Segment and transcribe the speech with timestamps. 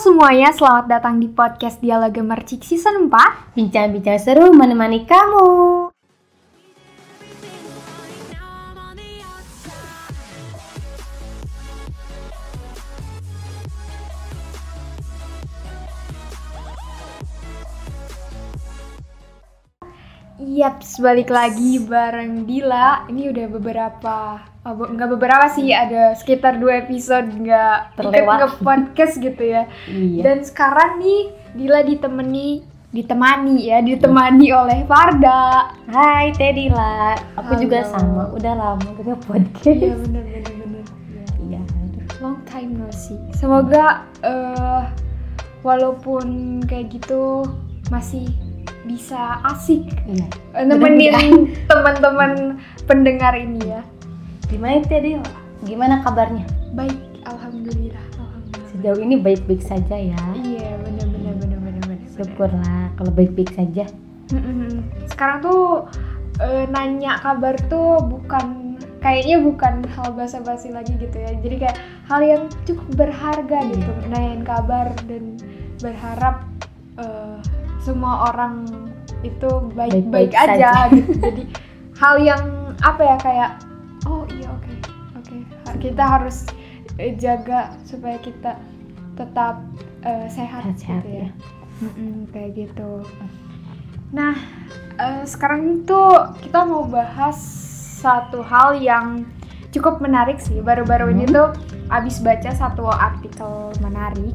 [0.00, 5.89] semuanya, selamat datang di podcast Dialog Mercik Season 4 Bincang-bincang seru menemani kamu.
[20.60, 24.16] Yap, balik lagi bareng Dila Ini udah beberapa,
[24.68, 28.20] oh, nggak beberapa sih, ada sekitar dua episode nggak Terlewat.
[28.20, 30.20] ikut nge-podcast gitu ya Iya.
[30.20, 32.60] Dan sekarang nih, Dila ditemani,
[32.92, 37.92] ditemani ya, ditemani oleh Farda Hai Tedila, aku juga Halo.
[37.96, 38.22] sama.
[38.36, 39.64] Udah lama podcast.
[39.64, 40.84] Iya bener bener bener
[41.40, 41.60] Iya.
[41.64, 42.04] aduh.
[42.20, 44.82] Long time no see Semoga eh,
[45.64, 47.48] walaupun kayak gitu
[47.88, 48.28] masih
[48.82, 50.26] bisa asik Iya.
[50.64, 53.82] nemenin teman-teman pendengar ini ya
[54.46, 55.22] Gimana Tedila?
[55.62, 56.42] Gimana kabarnya?
[56.74, 58.02] Baik, alhamdulillah.
[58.18, 58.66] Alhamdulillah.
[58.74, 60.18] Sejauh ini baik-baik saja ya.
[60.34, 62.08] Iya, benar benar benar benar benar.
[62.10, 63.86] Syukurlah kalau baik-baik saja.
[65.06, 65.86] Sekarang tuh
[66.42, 71.30] eh, nanya kabar tuh bukan kayaknya bukan hal basa-basi lagi gitu ya.
[71.38, 71.78] Jadi kayak
[72.10, 73.70] hal yang cukup berharga Iya.
[73.70, 75.38] gitu, nanyain kabar dan
[75.78, 76.42] berharap
[76.98, 77.38] eh,
[77.80, 78.64] semua orang
[79.20, 80.92] itu baik-baik aja saja.
[80.92, 81.12] gitu.
[81.20, 81.42] Jadi
[82.00, 82.42] hal yang
[82.80, 83.50] apa ya kayak
[84.08, 84.72] oh iya oke
[85.20, 85.36] oke
[85.78, 86.48] kita harus
[86.96, 88.56] eh, jaga supaya kita
[89.16, 89.60] tetap
[90.00, 91.20] eh, sehat, Sehat-sehat gitu ya.
[91.24, 91.28] ya.
[91.80, 93.04] Mm-mm, kayak gitu.
[94.12, 94.36] Nah,
[94.96, 97.36] eh, sekarang tuh kita mau bahas
[98.00, 99.24] satu hal yang
[99.70, 100.60] cukup menarik sih.
[100.60, 101.36] Baru-baru ini Hmm.
[101.36, 101.48] tuh
[101.88, 104.32] abis baca satu artikel menarik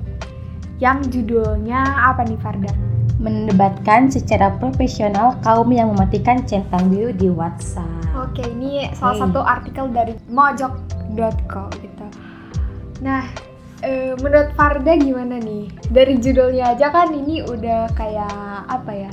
[0.78, 2.74] yang judulnya apa nih Farda?
[3.16, 7.88] Mendebatkan secara profesional kaum yang mematikan centang biru di WhatsApp.
[8.14, 12.06] Oke, ini salah satu artikel dari mojok.co gitu.
[13.00, 13.24] Nah,
[13.80, 15.72] eh, menurut Farda gimana nih?
[15.88, 18.36] Dari judulnya aja kan ini udah kayak
[18.68, 19.12] apa ya?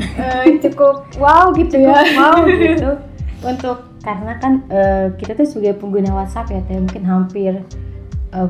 [0.00, 1.92] Eh, cukup wow gitu ya.
[2.16, 2.96] mau gitu
[3.44, 7.60] untuk karena kan eh, kita tuh sebagai pengguna WhatsApp ya mungkin hampir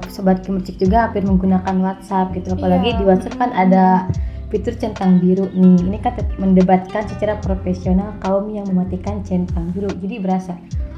[0.09, 2.99] sobat kemercik juga hampir menggunakan WhatsApp gitu apalagi Iya.
[3.03, 4.07] di WhatsApp kan ada
[4.53, 10.21] fitur centang biru nih ini kan mendebatkan secara profesional kaum yang mematikan centang biru jadi
[10.21, 10.53] berasa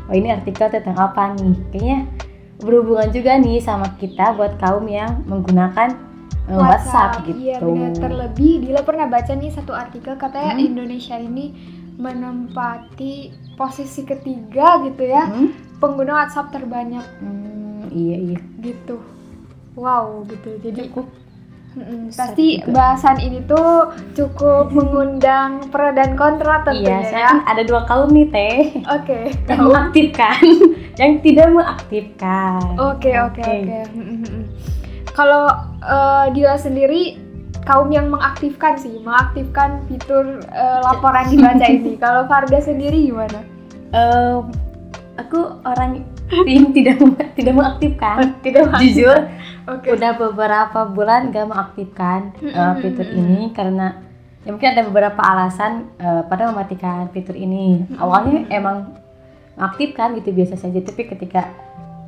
[0.04, 1.98] oh ini artikel tentang apa nih kayaknya
[2.58, 5.94] berhubungan juga nih sama kita buat kaum yang menggunakan
[6.44, 7.92] eh, WhatsApp, gitu Iya benar.
[7.94, 10.66] Terlebih Dila pernah baca nih satu artikel katanya Hmm.
[10.66, 11.54] Indonesia ini
[11.96, 13.14] menempati
[13.54, 15.50] posisi ketiga gitu ya Hmm?
[15.78, 18.98] pengguna WhatsApp terbanyak Hmm, iya iya gitu.
[19.74, 20.54] Wow gitu.
[20.60, 21.06] Jadi cukup
[21.74, 27.10] Besar pasti bahasan ini tuh cukup mengundang pro dan kontra tentunya iya ya.
[27.10, 29.18] saya kan ada dua kaum nih teh Oke.
[29.50, 30.42] yang mengaktifkan
[31.02, 33.82] yang tidak mengaktifkan Oke oke oke.
[35.14, 35.46] Kalau
[35.78, 37.18] eh, dia sendiri
[37.64, 41.96] kaum yang mengaktifkan sih, mengaktifkan fitur eh, laporan dibaca ini.
[41.96, 43.40] Kalau Farda sendiri gimana?
[43.94, 44.38] Eh,
[45.14, 46.02] aku orang
[46.44, 46.98] yang tidak
[47.34, 49.18] tidak mengaktifkan Tidak jujur
[49.64, 49.94] Oke.
[49.94, 52.80] udah beberapa bulan gak mengaktifkan eh, Mm-mm.
[52.80, 54.02] fitur ini karena
[54.42, 58.92] ya mungkin ada beberapa alasan eh, pada mematikan fitur ini awalnya emang
[59.54, 61.48] mengaktifkan gitu biasa saja tapi ketika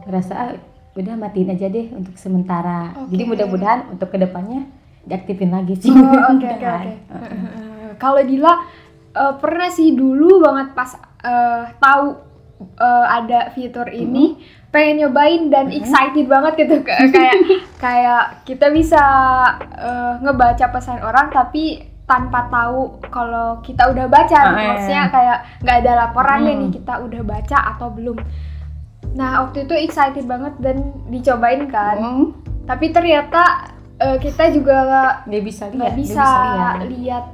[0.02, 0.50] merasa ah,
[0.92, 3.30] udah matiin aja deh untuk sementara jadi Oke.
[3.32, 4.66] mudah-mudahan untuk ke depannya
[5.02, 6.02] diaktifin lagi sih Oh,
[6.34, 6.86] oke oke Kan?
[7.08, 7.34] oke.
[7.96, 8.52] Kalau Dila
[9.12, 10.90] eh, pernah sih dulu banget pas
[11.22, 12.25] eh, tahu
[12.58, 14.36] eh, ada fitur ini
[14.68, 17.34] pengen nyobain dan excited banget gitu kayak
[17.76, 19.02] kayak kita bisa
[19.72, 24.46] eh, ngebaca pesan orang tapi tanpa tahu kalau kita udah baca gitu.
[24.48, 24.68] Ah, iya.
[24.70, 26.60] maksudnya kayak nggak ada laporannya Hmm.
[26.62, 28.16] nih kita udah baca atau belum
[29.12, 32.26] nah waktu itu excited banget dan dicobain kan Hmm,
[32.62, 33.42] tapi ternyata
[33.96, 34.76] eh, kita juga
[35.24, 36.76] nggak bisa lihat nggak bisa, lihat.
[36.86, 37.24] lihat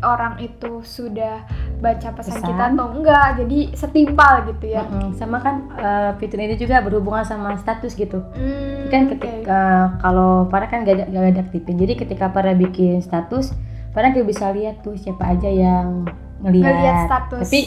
[0.00, 1.42] orang itu sudah
[1.80, 2.48] baca pesan, Pesan.
[2.48, 4.82] kita atau enggak jadi setimpal gitu ya.
[4.86, 5.14] Mm-mm.
[5.14, 8.22] sama kan eh, fitur ini juga berhubungan sama status gitu.
[8.34, 9.60] Hmm, kan ketika
[9.98, 11.76] kalau para kan gak ada, gak ada aktifin.
[11.76, 13.52] Jadi ketika para bikin status
[13.94, 16.02] para nggak bisa lihat tuh siapa aja yang
[16.42, 16.66] ngelihat.
[16.74, 17.60] Ngelihat status tapi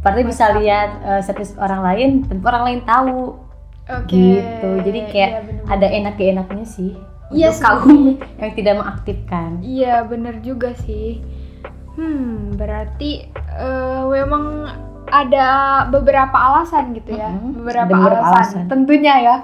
[0.00, 3.36] para bisa lihat eh, status orang lain tentu orang lain tahu.
[3.90, 4.70] Oke, gitu.
[4.86, 5.74] Jadi kayak iya, bener-bener.
[5.74, 6.94] ada enak enaknya sih
[7.30, 7.64] Iya untuk sih.
[7.66, 7.98] kaum
[8.42, 9.50] yang tidak mengaktifkan.
[9.62, 11.22] Iya bener juga sih
[12.00, 14.44] hmm berarti eh, memang
[15.06, 15.48] ada
[15.86, 18.24] beberapa alasan gitu ya Mm-mm, beberapa, alasan.
[18.24, 18.64] alasan.
[18.66, 19.36] tentunya ya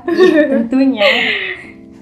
[0.49, 1.05] tentunya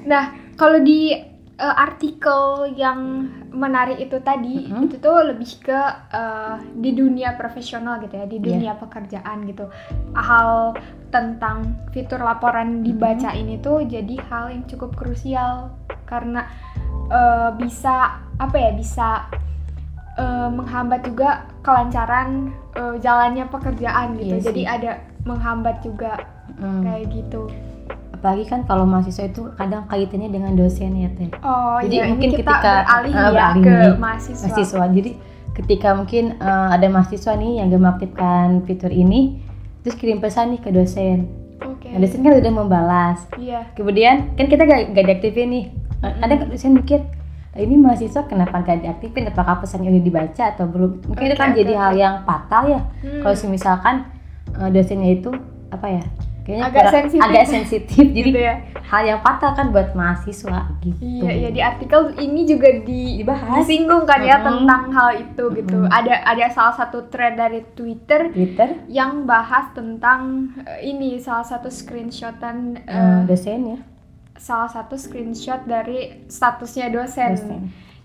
[0.04, 0.24] Nah,
[0.54, 1.16] kalau di
[1.56, 4.84] eh, artikel yang menarik itu tadi, Mhm.
[4.84, 5.80] itu tuh lebih ke
[6.12, 8.44] eh, di dunia profesional gitu ya, di Iya.
[8.44, 9.72] dunia pekerjaan gitu.
[10.12, 10.76] Hal
[11.08, 15.72] tentang fitur laporan dibaca ini tuh jadi hal yang cukup krusial
[16.04, 16.44] karena
[17.06, 19.24] eh, bisa apa ya bisa
[20.14, 21.28] eh, menghambat juga
[21.60, 24.26] kelancaran eh, jalannya pekerjaan gitu.
[24.28, 24.46] Iya sih.
[24.48, 26.12] jadi ada menghambat juga
[26.54, 26.84] Hmm.
[26.84, 27.48] kayak gitu.
[28.12, 31.28] Apalagi kan kalau mahasiswa itu kadang kaitannya dengan dosen ya teh.
[31.40, 34.84] Oh Jadi iya mungkin kita ketika- beralih eh, ya ke mahasiswa, mahasiswa.
[34.88, 35.10] Jadi
[35.52, 39.40] ketika mungkin eh, ada mahasiswa nih yang gak mengaktifkan fitur ini
[39.80, 41.28] terus kirim pesan nih ke dosen.
[41.60, 41.88] Oke.
[41.88, 43.18] Nah dosen kan udah membalas.
[43.34, 43.68] Iya.
[43.72, 45.64] Kemudian kan kita gak, gak diaktifin nih.
[46.00, 47.08] Eh, kadang dosen mikir "Ah,
[47.56, 51.50] ini mahasiswa kenapa gak diaktifin apakah pesannya udah dibaca atau belum mungkin itu Oke, kan
[51.50, 51.80] oke, jadi oke.
[51.80, 53.20] hal yang fatal ya Hmm.
[53.20, 53.94] kalau misalkan
[54.52, 55.30] eh, dosennya itu
[55.68, 56.04] apa ya
[56.40, 57.24] kayaknya Agak kurang- sensitif.
[57.24, 58.54] agak sensitif jadi gitu ya
[58.84, 63.58] hal yang fatal kan buat mahasiswa gitu Iya, iya di artikel ini juga di Dibahas.
[63.58, 64.46] disinggung kan ya Mm-mm.
[64.60, 65.78] tentang hal itu gitu.
[65.88, 70.20] Ada ada salah satu thread dari Twitter Twitter yang bahas tentang
[70.60, 73.78] eh, ini salah satu screenshotan eh, eh, dosen ya
[74.34, 77.60] salah satu screenshot dari statusnya dosen, dosen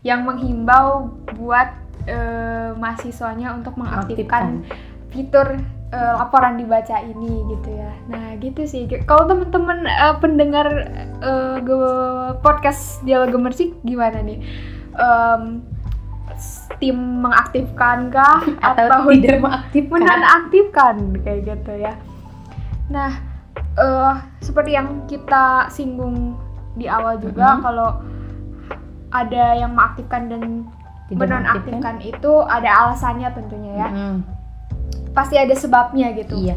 [0.05, 1.73] yang menghimbau buat
[2.07, 4.63] eh, mahasiswanya untuk mengaktifkan
[5.09, 5.59] fitur
[5.89, 7.91] eh, laporan dibaca ini gitu ya.
[8.07, 8.87] Nah gitu sih.
[9.09, 10.67] Kalau teman-teman eh, pendengar
[11.65, 14.39] ge- podcast dialog gemersik gimana nih?
[16.39, 20.95] S- tim mengaktifkan kah atau tidak mengaktifkan menonaktifkan
[21.27, 21.93] kayak gitu ya.
[22.87, 23.11] Nah,
[23.79, 26.35] eh seperti yang kita singgung
[26.75, 27.61] di awal juga Mhm.
[27.61, 27.89] kalau
[29.09, 30.43] ada yang mengaktifkan dan
[31.09, 33.89] Tidak menonaktifkan itu ada alasannya tentunya ya.
[33.89, 34.17] Mm,
[35.09, 36.37] Pasti ada sebabnya gitu.
[36.37, 36.53] iya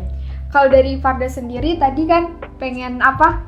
[0.52, 3.40] Kalau dari Farda sendiri tadi kan pengen apa?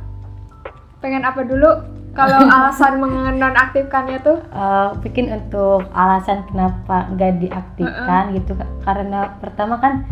[0.98, 1.68] Pengen apa dulu?
[2.16, 4.40] Kalau alasan menonaktifkannya tuh?
[4.40, 10.08] Eh, mungkin untuk alasan kenapa nggak diaktifkan gitu karena pertama kan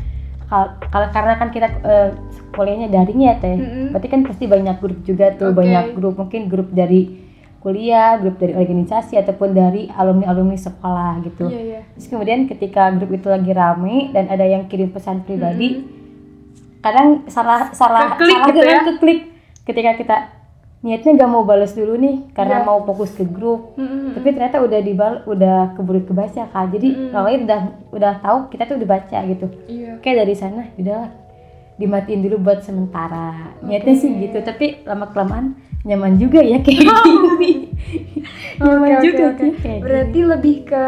[0.93, 2.11] kalau karena kan kita eh,
[2.53, 3.97] kuliahnya daring ya teh Mm-mm.
[3.97, 5.65] berarti kan pasti banyak grup juga tuh Oke.
[5.65, 7.25] banyak grup mungkin grup dari
[7.65, 11.81] kuliah grup dari organisasi ataupun dari alumni alumni sekolah gitu Iya iya.
[11.97, 16.83] Terus kemudian ketika grup itu lagi rame dan ada yang kirim pesan pribadi, Mm-mm.
[16.85, 18.81] kadang salah salah Keklik salah gitu ya?
[18.85, 19.21] keklik
[19.63, 20.17] ketika kita
[20.83, 22.65] niatnya nggak mau balas dulu nih karena Iya.
[22.65, 24.13] mau fokus ke grup, Mm-mm.
[24.13, 26.67] tapi ternyata udah dibal udah keburu kebaca kan.
[26.69, 29.47] Jadi orang lain udah udah tahu kita tuh udah baca gitu.
[29.65, 29.99] Iya.
[29.99, 31.11] Kayak dari sana udahlah
[31.75, 33.55] dimatiin dulu buat sementara.
[33.61, 34.01] Niatnya Oke.
[34.01, 37.71] sih gitu, tapi lama kelamaan nyaman juga ya kayak gini.
[38.59, 39.39] nyaman oke, juga oke.
[39.41, 40.29] sih kayak Berarti gini.
[40.29, 40.85] lebih ke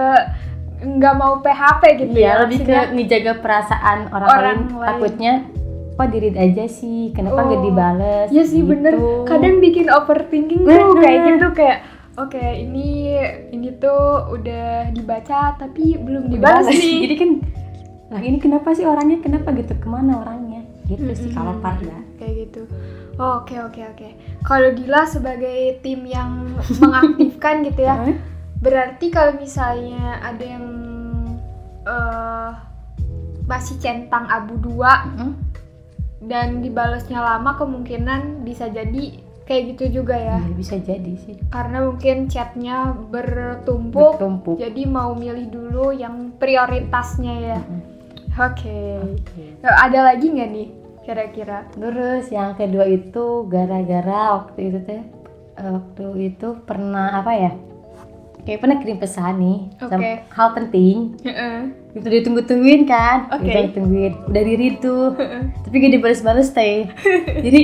[0.84, 2.34] nggak mau PHP gitu Iya, ya?
[2.42, 4.58] lebih ke ngejaga perasaan orang, Orang lain.
[4.70, 4.84] lain.
[4.84, 5.32] Takutnya
[5.94, 8.28] kok diri aja sih, kenapa nggak Oh, dibales?
[8.28, 8.70] Iya sih gitu.
[8.70, 8.94] bener.
[9.24, 10.98] Kadang bikin overthinking tuh Bener.
[10.98, 11.78] kayak gitu kayak
[12.14, 13.14] oke ini
[13.48, 16.76] ini tuh udah dibaca tapi belum dibalas Dibales.
[16.76, 16.98] nih.
[17.00, 17.30] Jadi kan,
[18.08, 19.18] lah ini kenapa sih orangnya?
[19.18, 19.74] Kenapa gitu?
[19.74, 20.62] Ke mana orangnya?
[20.84, 21.64] Gitu sih kalau Mm-mm.
[21.64, 21.96] Parda.
[22.14, 22.62] kayak gitu.
[23.14, 24.08] Oh, Oke oke oke.
[24.42, 27.94] Kalau Dila sebagai tim yang mengaktifkan gitu ya,
[28.58, 30.66] berarti kalau misalnya ada yang
[31.84, 32.50] eh
[33.44, 35.32] masih centang abu dua Mm.
[36.24, 40.40] Dan dibalasnya lama kemungkinan bisa jadi kayak gitu juga ya.
[40.40, 41.36] Iya, bisa jadi sih.
[41.48, 44.56] Karena mungkin chatnya bertumpuk, Bertumpuk.
[44.56, 47.60] jadi mau milih dulu yang prioritasnya ya.
[47.60, 47.82] Mm.
[48.34, 48.80] Oke.
[49.04, 49.44] Oke.
[49.60, 50.68] Eh, Ada lagi nggak nih
[51.04, 51.68] kira-kira?
[51.70, 55.02] Terus yang kedua itu gara-gara waktu itu teh
[55.54, 57.52] eh, waktu itu pernah apa ya?
[58.44, 60.10] Kayak pernah kirim pesan nih, Oke.
[60.28, 61.56] hal penting Heeh.
[61.94, 63.40] itu ditunggu-tungguin kan Oke.
[63.42, 65.16] ditunggu-tungguin udah diri tuh
[65.62, 66.84] tapi gak dibales-bales teh
[67.46, 67.60] jadi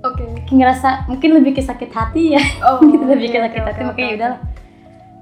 [0.00, 0.24] Oke.
[0.44, 3.66] kayak ngerasa mungkin lebih ke sakit hati ya Oh, gitu lebih ke oke, sakit oke,
[3.66, 4.14] hati oke, makanya oke.
[4.14, 4.32] udah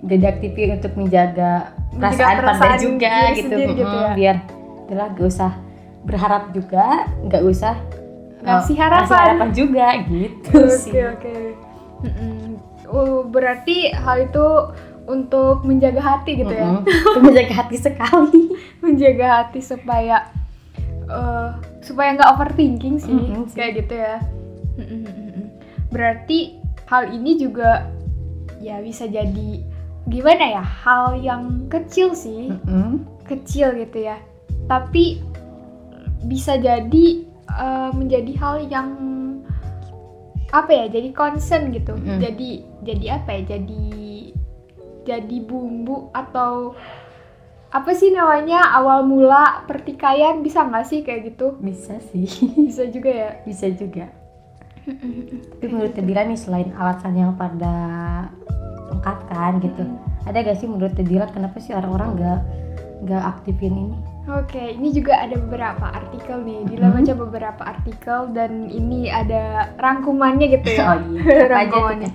[0.03, 1.51] gak diaktifin untuk menjaga
[1.95, 4.13] perasaan pada perasaan juga gitu, gitu Mm-mm, ya.
[4.13, 4.37] biar
[4.85, 5.53] udahlah gak usah
[6.03, 6.87] berharap juga
[7.25, 7.75] gak usah
[8.43, 9.07] Ngasih eh, harapan.
[9.07, 11.35] ngasih harapan juga gitu sih Oke oke.
[12.03, 12.52] Mm-mm.
[12.93, 14.47] Oh, berarti hal itu
[15.09, 16.85] untuk menjaga hati gitu ya.
[16.85, 18.53] Itu menjaga hati sekali
[18.85, 20.29] menjaga hati supaya
[21.07, 21.49] eh,
[21.83, 23.55] supaya nggak overthinking sih sih.
[23.55, 24.17] kayak gitu ya
[24.79, 25.51] mm-mm.
[25.91, 26.59] berarti
[26.91, 27.91] hal ini juga
[28.63, 29.63] ya bisa jadi
[30.11, 33.03] gimana ya hal yang kecil sih Mm-mm.
[33.27, 34.19] kecil gitu ya
[34.67, 35.23] tapi
[36.27, 37.07] bisa jadi
[37.51, 38.89] eh, menjadi hal yang
[40.53, 41.97] apa ya jadi concern gitu.
[41.97, 42.21] Mm.
[42.21, 42.51] jadi
[42.85, 43.85] jadi apa ya jadi
[45.03, 46.77] jadi bumbu atau
[47.73, 51.57] apa sih namanya awal mula pertikaian bisa nggak sih kayak gitu?
[51.57, 52.29] Bisa sih.
[52.69, 53.31] Bisa juga ya?
[53.49, 54.13] Bisa juga.
[54.85, 57.73] Tapi menurut Tedila nih selain alasan yang pada
[58.93, 59.89] ungkapkan gitu,
[60.27, 62.41] ada gak sih menurut Tedila kenapa sih orang-orang gak
[63.09, 63.99] gak aktifin ini?
[64.25, 66.63] Oke, ini juga ada beberapa artikel nih.
[66.65, 66.95] Dila Mhm.
[66.95, 70.85] baca beberapa artikel dan ini ada rangkumannya gitu ya.
[70.89, 72.11] Oh iya, Rangkumannya.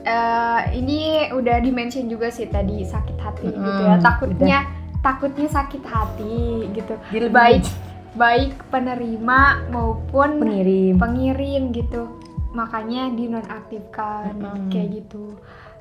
[0.00, 0.98] eh, ini
[1.28, 4.58] udah dimention juga sih tadi sakit hati Mm-mm, gitu ya takutnya
[5.00, 6.38] takutnya sakit hati
[6.72, 7.64] gitu lebih baik
[8.12, 12.16] baik penerima maupun pengirim pengirim gitu
[12.52, 14.72] makanya dinonaktifkan Mm-mm.
[14.72, 15.36] kayak gitu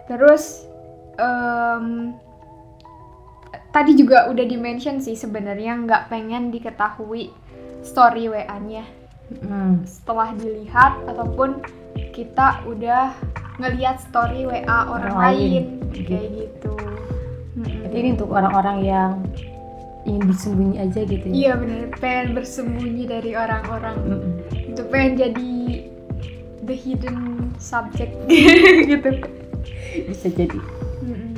[0.06, 0.68] terus
[1.16, 2.12] em,
[3.70, 7.30] tadi juga udah dimention sih sebenarnya nggak pengen diketahui
[7.82, 8.86] story wa-nya
[9.30, 9.86] Mm.
[9.86, 11.62] setelah dilihat ataupun
[12.18, 13.14] kita udah
[13.62, 16.74] ngelihat story wa orang, Orang lain, lain, kayak gitu
[17.54, 17.86] Mm-mm.
[17.86, 19.12] Berarti ini untuk orang-orang yang
[20.10, 24.34] ingin bersembunyi aja gitu ya iya bener pengen bersembunyi dari orang-orang Mm-mm.
[24.74, 25.52] itu pengen jadi
[26.66, 27.18] the hidden
[27.62, 28.18] subject
[28.90, 29.10] gitu
[30.10, 30.58] bisa jadi
[31.06, 31.38] Mm-mm.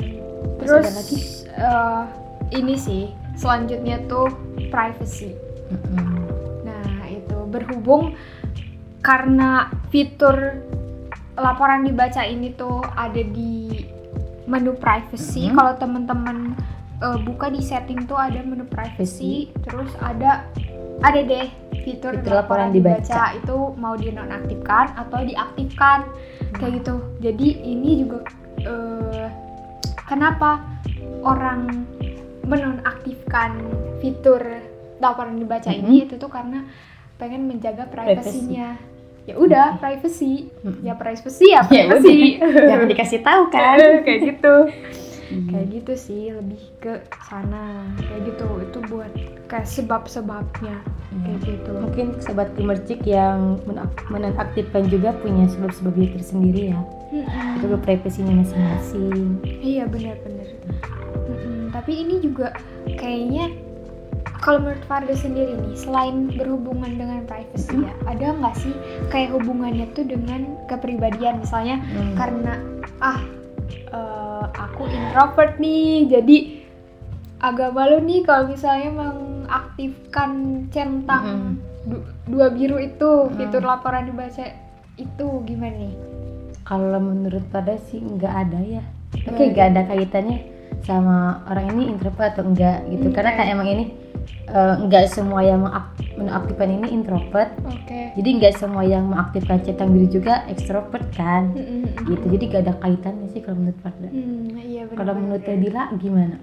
[0.63, 1.19] Terus terus ada lagi?
[1.43, 2.03] eh,
[2.51, 3.03] ini sih
[3.33, 4.27] selanjutnya tuh
[4.67, 5.33] privacy
[5.67, 6.27] Mm-mm.
[6.61, 8.13] nah itu berhubung
[9.01, 10.61] karena fitur
[11.33, 13.81] laporan dibaca ini tuh ada di
[14.45, 15.55] menu privacy Mhm.
[15.55, 16.37] kalau teman-teman
[16.99, 20.45] eh, buka di setting tuh ada menu privacy terus ada
[21.01, 21.49] ada deh
[21.81, 23.33] fitur, Fitur laporan dibaca.
[23.33, 26.05] itu mau dinonaktifkan atau diaktifkan
[26.53, 28.21] kayak gitu jadi ini juga
[28.61, 29.27] eh,
[30.05, 30.61] kenapa
[31.23, 31.89] orang
[32.51, 33.51] menonaktifkan
[33.97, 34.43] fitur
[34.99, 36.67] laporan dibaca ini itu tuh karena
[37.15, 38.75] pengen menjaga privasinya.
[39.23, 40.49] Ya udah privacy.
[40.59, 40.81] Mm-mm.
[40.81, 42.41] ya privacy ya Ya privacy.
[42.69, 43.77] jangan dikasih tahu kan.
[44.05, 44.55] Kayak gitu.
[45.31, 45.47] Hmm.
[45.47, 46.93] kayak gitu sih lebih ke
[47.23, 47.87] sana.
[47.95, 49.11] Kayak gitu itu buat
[49.47, 50.75] kayak sebab-sebabnya.
[51.07, 51.47] Kayak Iya.
[51.47, 51.71] gitu.
[51.71, 53.55] Mungkin sobat gemercik yang
[54.11, 56.79] menonaktifkan juga punya sebab-sebabnya tersendiri ya.
[57.55, 57.79] Itu Mm-mm.
[57.79, 59.39] privasinya masing-masing.
[59.63, 60.47] Iya benar-benar.
[61.81, 62.53] Tapi ini juga
[62.93, 63.49] kayaknya
[64.37, 68.69] kalau menurut Farda sendiri nih selain berhubungan dengan privacy ya ada nggak sih
[69.09, 72.13] kayak hubungannya tuh dengan kepribadian misalnya Hmm.
[72.13, 72.53] karena
[72.99, 73.17] ah
[73.89, 76.37] eh, aku introvert nih jadi
[77.41, 80.29] agak malu nih kalau misalnya mengaktifkan
[80.69, 83.33] centang du- dua biru itu Mm.
[83.35, 84.53] fitur laporan dibaca
[84.95, 85.97] itu gimana nih?
[86.61, 88.83] kalau menurut pada sih nggak ada ya
[89.17, 90.37] oke Nggak nggak ada kaitannya
[90.81, 93.07] sama orang ini introvert atau enggak gitu.
[93.07, 93.85] Hmm, karena kan emang ini
[94.47, 97.49] eh, nggak semua yang mengak- menaktifkan ini introvert.
[97.63, 98.13] Oke.
[98.13, 101.55] jadi nggak semua yang mengaktifkan centang biru juga ekstrovert kan?
[102.01, 102.25] Gitu.
[102.27, 104.09] Jadi gak ada kaitannya sih kalau menurut Farda.
[104.09, 106.37] Hmm, iya kalau menurut Dila gimana?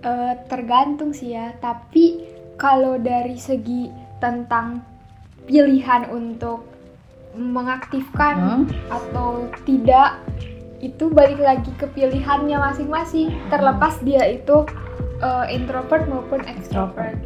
[0.00, 2.20] Eh, tergantung sih ya, tapi
[2.56, 4.84] kalau dari segi tentang
[5.44, 6.64] pilihan untuk
[7.34, 8.64] mengaktifkan Hmm.
[8.88, 10.20] atau tidak
[10.84, 14.68] itu balik lagi ke pilihannya masing-masing terlepas dia itu
[15.24, 17.16] eh, introvert maupun extrovert.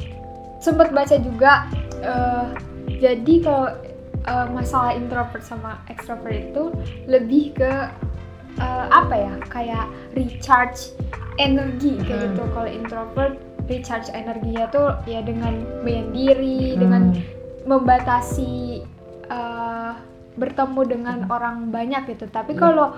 [0.62, 1.66] Sempet baca juga
[1.98, 2.46] eh,
[3.02, 3.68] jadi kalau
[4.22, 6.70] eh, masalah introvert sama extrovert itu
[7.10, 7.72] lebih ke
[8.62, 10.94] eh, apa ya kayak recharge
[11.42, 12.34] energi kayak Hmm.
[12.34, 13.34] gitu kalau introvert
[13.68, 17.22] recharge energinya tuh ya dengan menyendiri dengan Hmm.
[17.68, 18.80] membatasi
[19.28, 19.92] uh,
[20.40, 22.30] bertemu dengan orang banyak gitu.
[22.32, 22.60] Tapi Iya.
[22.64, 22.96] kalau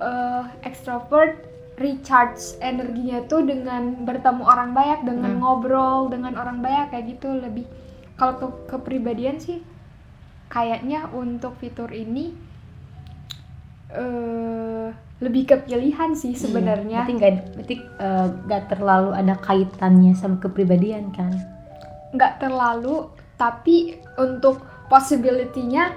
[0.00, 1.38] uh, extrovert
[1.74, 5.40] recharge energinya tuh dengan bertemu orang banyak, dengan Hmm.
[5.42, 7.66] ngobrol dengan orang banyak kayak gitu lebih.
[8.14, 9.58] Kalau ke kepribadian sih
[10.46, 12.30] kayaknya untuk fitur ini
[13.90, 17.02] uh, lebih ke pilihan sih sebenarnya.
[17.02, 21.32] Iya, berarti nggak berarti eh, nggak terlalu ada kaitannya sama kepribadian kan
[22.14, 25.90] nggak terlalu tapi untuk possibility-nya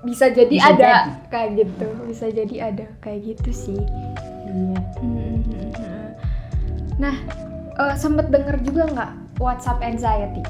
[0.00, 1.10] bisa jadi Bisa ada jadi.
[1.28, 3.80] kayak gitu bisa jadi ada kayak gitu sih.
[4.48, 4.80] Iya.
[6.96, 7.14] Nah
[7.76, 10.40] eh, sempet denger juga nggak WhatsApp anxiety?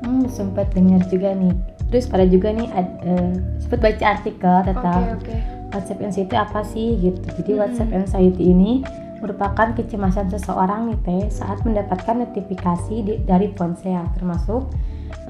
[0.00, 1.52] Hmm, sempat dengar juga nih.
[1.90, 3.30] Terus pada juga nih ad, eh,
[3.60, 5.34] sempat baca artikel tentang oke
[5.70, 7.20] WhatsApp anxiety apa sih gitu.
[7.40, 7.60] Jadi Mm-mm.
[7.60, 8.80] WhatsApp anxiety ini
[9.20, 14.72] merupakan kecemasan seseorang nih teh saat mendapatkan notifikasi di- dari ponsel termasuk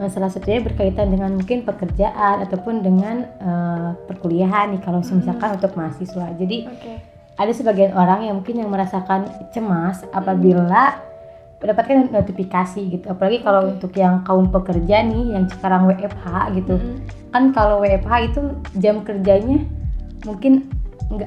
[0.09, 5.21] salah satunya berkaitan dengan mungkin pekerjaan ataupun dengan eh, perkuliahan nih kalau Mm-mm.
[5.21, 6.27] misalkan untuk mahasiswa.
[6.37, 6.93] Jadi oke.
[7.37, 11.01] ada sebagian orang yang mungkin yang merasakan cemas apabila
[11.61, 13.07] mendapatkan notifikasi gitu.
[13.13, 13.71] Apalagi kalau Oke.
[13.77, 16.75] untuk yang kaum pekerja nih yang sekarang WFH gitu.
[16.81, 16.99] Mm-mm.
[17.31, 18.41] kan kalau WFH itu
[18.81, 19.63] jam kerjanya
[20.27, 20.67] mungkin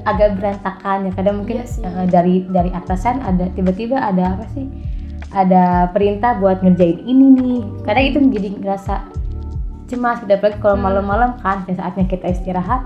[0.04, 1.12] agak berantakan ya.
[1.14, 4.66] Kadang mungkin Iya eh, dari dari atasan ada tiba-tiba ada apa sih
[5.34, 8.96] ada perintah buat ngerjain ini nih kadang itu menjadi ngerasa
[9.86, 10.86] cemas gitu apalagi kalau Hmm.
[10.86, 12.82] malam-malam kan saatnya kita istirahat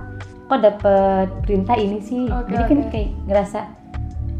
[0.48, 2.90] kok dapet perintah ini sih Oke, jadi kan oke.
[2.90, 3.60] kayak ngerasa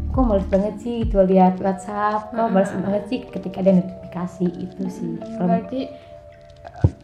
[0.08, 2.50] kok males banget sih itu lihat WhatsApp kok Hmm.
[2.50, 5.80] males banget sih ketika ada notifikasi itu sih Hmm, berarti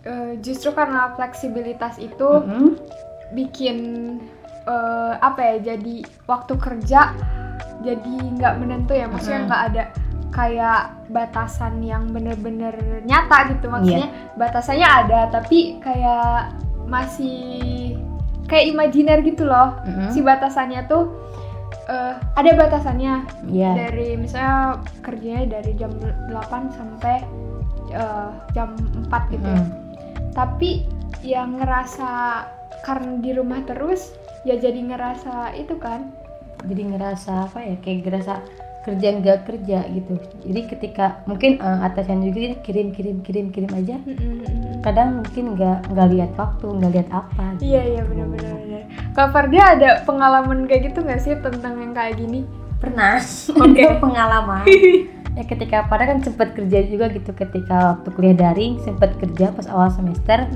[0.04, 2.76] eh, justru karena fleksibilitas itu Mm-mm.
[3.32, 3.76] bikin
[4.64, 5.94] eh, apa ya jadi
[6.24, 7.12] waktu kerja
[7.80, 9.82] jadi nggak menentu ya maksudnya nggak ada
[10.34, 12.74] kayak batasan yang bener-bener
[13.06, 16.50] nyata gitu maksudnya batasannya ada tapi kayak
[16.90, 17.94] masih
[18.44, 20.10] kayak imajiner gitu loh Mm-mm.
[20.10, 21.08] si batasannya tuh
[21.86, 23.70] eh, ada batasannya Iya.
[23.78, 26.34] dari misalnya kerjanya dari jam 8
[26.74, 27.22] sampai
[27.88, 28.74] eh, jam
[29.06, 29.62] 4 gitu ya.
[29.62, 29.70] Mm.
[30.34, 30.70] Tapi
[31.22, 32.42] yang ngerasa
[32.82, 34.12] karena di rumah terus
[34.42, 36.10] ya jadi ngerasa itu kan.
[36.64, 38.40] jadi ngerasa apa ya kayak ngerasa
[38.84, 40.14] kerja nggak kerja gitu
[40.44, 43.96] jadi ketika mungkin eh, atasan juga kirim kirim kirim kirim aja
[44.84, 47.72] kadang mungkin nggak nggak lihat waktu nggak lihat apa gitu.
[47.72, 48.52] Iya iya benar-benar.
[48.60, 48.82] benar.
[49.16, 52.44] Kak Fardia ada pengalaman kayak gitu nggak sih tentang yang kayak gini?
[52.84, 53.16] pernah
[53.64, 53.80] Oke.
[53.80, 54.64] Itu pengalaman
[55.34, 59.66] ya ketika pada kan sempat kerja juga gitu ketika waktu kuliah daring sempat kerja pas
[59.66, 60.46] awal semester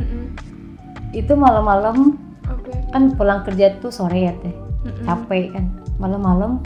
[1.10, 2.14] itu malam-malam
[2.46, 2.70] Oke.
[2.94, 4.54] kan pulang kerja tuh sore ya teh
[4.86, 5.02] Mm-mm.
[5.02, 5.64] capek kan
[5.98, 6.62] malam-malam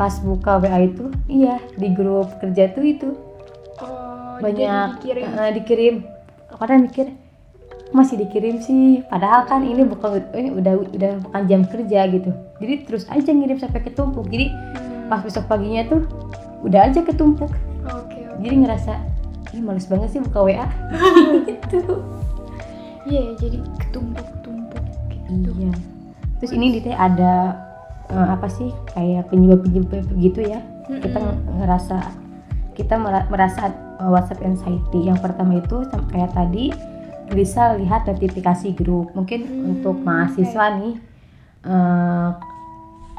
[0.00, 3.08] pas buka WA itu iya di grup kerja tuh itu.
[3.76, 5.28] Oh, banyak dikirim.
[5.28, 5.94] eh, dikirim.
[6.50, 7.12] Padahal mikir
[7.90, 9.04] masih dikirim sih.
[9.04, 12.32] Padahal kan ini bukan ini udah udah bukan jam kerja gitu.
[12.56, 14.24] Jadi terus aja ngirim sampai ketumpuk.
[14.26, 15.12] Jadi Hmm.
[15.12, 16.08] pas besok paginya tuh
[16.62, 17.52] udah aja ketumpuk.
[17.84, 18.40] Oke oke.
[18.40, 18.92] jadi ngerasa
[19.52, 20.64] ih males banget sih buka WA
[21.48, 22.00] gitu.
[23.04, 25.50] Iya ya, jadi ketumpuk-tumpuk gitu.
[25.58, 25.72] iya.
[26.38, 27.52] Terus ini di teh ada
[28.10, 31.58] eh, apa sih kayak penyebab penyebab begitu ya kita Mm-mm.
[31.58, 31.96] ngerasa
[32.72, 36.74] kita mera- merasa uh, WhatsApp anxiety yang pertama itu kayak tadi
[37.28, 40.94] bisa lihat notifikasi grup mungkin Hmm, untuk mahasiswa nih
[41.62, 42.28] eh,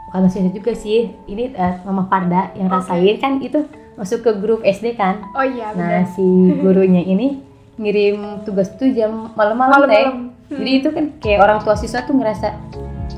[0.04, 2.76] bukan mahasiswa juga sih ini eh, Mama Parda yang Oke.
[2.82, 6.12] rasain kan itu masuk ke grup SD kan Oh iya nah benar.
[6.12, 6.26] si
[6.58, 7.40] gurunya ini
[7.78, 10.36] ngirim tugas tuh jam malam-malam teh Malam-malam.
[10.50, 12.52] jadi itu kan kayak orang tua siswa tuh ngerasa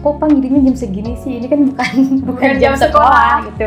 [0.03, 1.91] kok pak ngirimnya jam segini sih ini kan bukan
[2.27, 3.47] bukan jam, jam sekolah.
[3.47, 3.65] gitu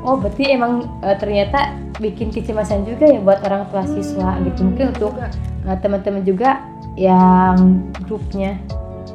[0.00, 1.58] oh berarti emang eh, ternyata
[1.98, 5.12] bikin kecemasan juga ya buat orang tua siswa Hmm, gitu mungkin untuk
[5.62, 6.64] eh, teman-teman juga
[6.96, 8.56] yang grupnya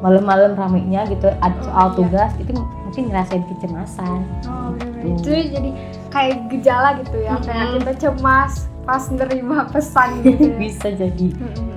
[0.00, 1.96] malam-malam ramenya gitu ada Oh, soal iya.
[1.96, 5.20] tugas itu mungkin ngerasain kecemasan Oh benar Gitu.
[5.20, 5.70] Itu jadi
[6.08, 7.36] kayak gejala gitu ya.
[7.38, 7.76] Kayak Mm-mm.
[7.76, 8.52] kita cemas
[8.84, 10.48] pas nerima pesan gitu.
[10.48, 10.56] ya.
[10.56, 11.76] bisa jadi Mm-mm.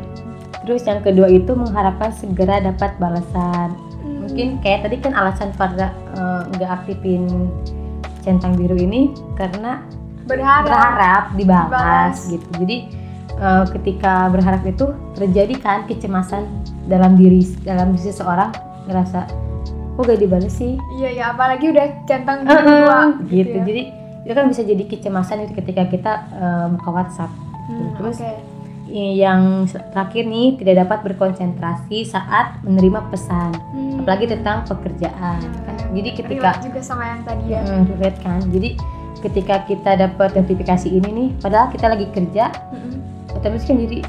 [0.62, 3.72] terus yang kedua itu mengharapkan segera dapat balasan.
[4.28, 7.26] Mungkin kayak tadi kan alasan pada eh, nggak aktifin
[8.20, 9.80] centang biru ini karena
[10.24, 10.68] berharap.
[10.68, 12.16] berharap dibalas Dibalas.
[12.28, 12.78] gitu jadi
[13.34, 16.44] eh, ketika berharap itu terjadi kan kecemasan
[16.86, 18.52] dalam diri dalam diri seseorang
[18.86, 19.28] ngerasa
[19.94, 23.64] kok gak dibales sih Iya ya, apalagi udah centang biru Eh, dua gitu ya.
[23.64, 23.82] jadi
[24.22, 27.32] itu kan bisa jadi kecemasan itu ketika kita eh, buka WhatsApp
[27.68, 28.32] Hmm, terus oke.
[28.88, 34.02] I- yang terakhir nih tidak dapat berkonsentrasi saat menerima pesan Hmm.
[34.02, 37.62] apalagi tentang pekerjaan kan jadi ketika Relate juga sama yang tadi ya.
[37.62, 38.70] Mm, relate kan jadi
[39.18, 43.02] ketika kita dapat notifikasi ini nih padahal kita lagi kerja Mm-mm.
[43.34, 44.00] otomatis kan jadi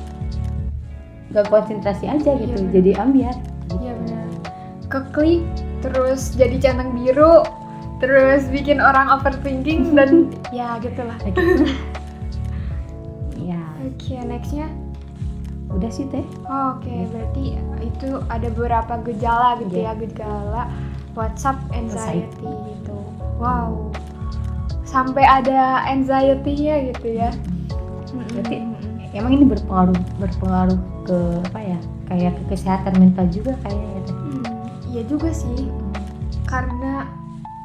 [1.28, 2.72] gak konsentrasi aja gitu Iya, bener.
[2.72, 3.36] jadi ambiar
[3.74, 4.26] Iya benar.
[4.88, 5.42] Keklik
[5.78, 7.44] terus jadi centang biru
[7.98, 11.18] terus bikin orang overthinking dan ya gitulah.
[13.98, 14.70] Oke, nextnya
[15.68, 19.92] udah sih teh Oke, berarti itu ada beberapa gejala gitu Iya.
[19.92, 20.62] ya, gejala
[21.12, 22.94] WhatsApp anxiety gitu.
[23.36, 23.90] Wow.
[24.82, 27.34] Sampai ada anxiety-nya gitu ya.
[28.14, 29.12] Berarti Mm-mm.
[29.12, 31.18] emang ini berpengaruh berpengaruh ke
[31.50, 35.68] apa ya kayak ke kesehatan mental juga kayaknya ya teh Hmm, iya juga sih.
[36.46, 37.04] Karena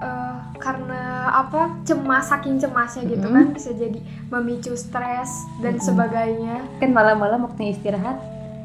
[0.02, 1.71] eh, karena apa?
[1.83, 3.33] Cemas saking cemasnya gitu Mm-mm.
[3.33, 5.86] kan bisa jadi memicu stres dan Mm-mm.
[5.86, 6.55] sebagainya.
[6.77, 8.17] kan malam-malam waktu istirahat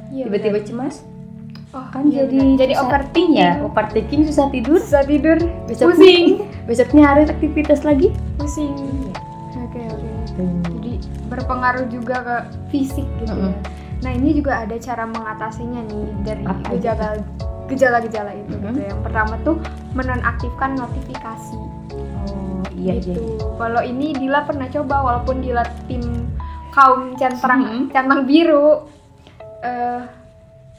[0.08, 0.66] Iya, tiba-tiba benar.
[0.66, 0.94] cemas
[1.70, 5.36] oh, kan iya jadi jadi overthinking ya overthinking susah tidur Susah tidur,
[5.68, 6.26] Besok- pusing,
[6.64, 8.72] besoknya harus aktivitas lagi pusing.
[9.58, 10.10] Oke, oke.
[10.32, 10.48] Tuh.
[10.72, 10.92] jadi
[11.28, 12.36] berpengaruh juga ke
[12.70, 13.52] fisik gitu Mm-mm.
[13.52, 13.60] ya.
[13.98, 16.42] Nah ini juga ada cara mengatasinya nih dari
[16.72, 17.20] gejala
[17.66, 18.72] gejala-gejala itu Mm-mm.
[18.72, 18.80] gitu.
[18.88, 19.60] Yang pertama tuh
[19.92, 21.58] menonaktifkan notifikasi
[22.78, 23.18] iya gitu.
[23.18, 26.04] iya Kalau ini Dila pernah coba walaupun Dila tim
[26.70, 27.82] kaum centang Mm-mm.
[27.90, 28.86] centang biru
[29.60, 30.02] eh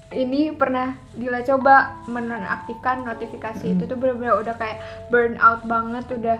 [0.09, 3.73] ini pernah Dila coba menonaktifkan notifikasi Mm.
[3.77, 4.79] itu tuh bener-bener udah kayak
[5.12, 6.39] burn out banget udah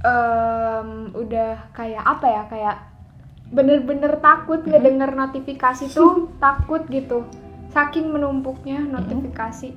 [0.00, 2.76] em, udah kayak apa ya kayak
[3.48, 7.24] bener-bener takut ngedenger notifikasi tuh takut gitu
[7.68, 9.74] saking menumpuknya notifikasi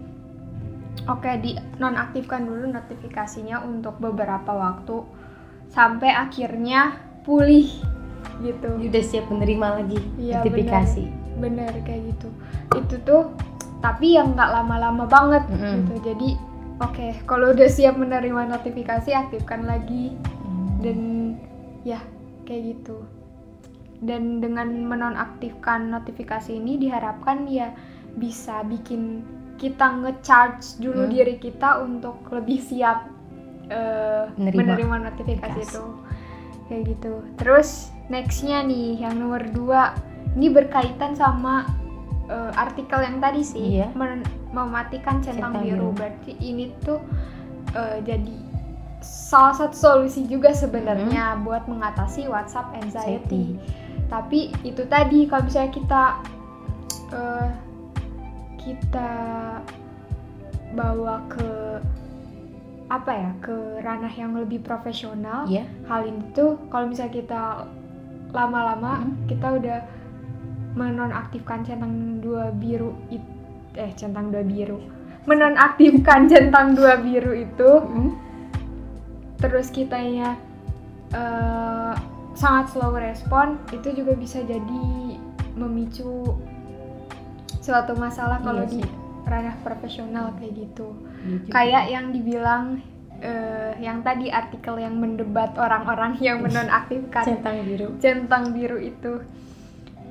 [1.07, 5.01] oke di nonaktifkan dulu notifikasinya untuk beberapa waktu
[5.71, 7.69] sampai akhirnya pulih
[8.41, 11.03] gitu udah siap menerima lagi Iya, notifikasi
[11.37, 12.29] bener kayak gitu
[12.77, 13.33] itu tuh
[13.81, 15.89] tapi yang nggak lama-lama banget Mm-mm.
[15.89, 16.29] gitu jadi
[16.81, 20.81] Oke, kalau udah siap menerima notifikasi, aktifkan lagi Hmm.
[20.81, 20.97] dan
[21.85, 22.01] ya
[22.41, 23.05] kayak gitu.
[24.01, 27.69] Dan dengan menonaktifkan notifikasi ini diharapkan ya
[28.17, 29.21] bisa bikin
[29.61, 31.11] kita ngecharge dulu Hmm.
[31.11, 33.13] diri kita untuk lebih siap
[33.69, 35.63] eh, Menerima menerima notifikasi notifikasi.
[35.69, 35.83] itu.
[36.65, 37.13] Kayak gitu.
[37.37, 37.69] Terus
[38.07, 39.93] nextnya nih yang nomor dua
[40.33, 41.69] ini berkaitan sama
[42.25, 43.91] eh, artikel yang tadi sih Iya.
[44.51, 45.71] mematikan centang, Centang biru.
[45.71, 45.89] biru.
[45.93, 46.99] Berarti ini tuh
[47.71, 48.35] eh, jadi
[48.99, 53.55] salah satu solusi juga sebenarnya buat mengatasi WhatsApp anxiety.
[54.07, 56.03] Tapi itu tadi kalau misalnya kita
[57.11, 57.47] eh,
[58.61, 59.09] kita
[60.71, 61.49] bawa ke
[62.87, 65.63] apa ya ke ranah yang lebih profesional Iya.
[65.87, 67.41] hal ini tuh kalau misalnya kita
[68.31, 69.15] lama-lama Hmm.
[69.27, 69.79] kita udah
[70.75, 73.39] menonaktifkan centang dua biru it-
[73.75, 74.79] eh centang dua biru
[75.23, 78.11] menonaktifkan centang dua biru itu Hmm.
[79.39, 80.35] terus kitanya
[81.11, 81.93] eh,
[82.31, 85.15] sangat slow respon itu juga bisa jadi
[85.55, 86.39] memicu
[87.61, 88.81] suatu masalah kalau Iya di
[89.23, 92.65] ranah profesional kayak gitu Iya kayak yang dibilang
[93.17, 97.87] eh, yang tadi artikel yang mendebat orang-orang yang menonaktifkan centang biru.
[97.97, 99.21] centang biru itu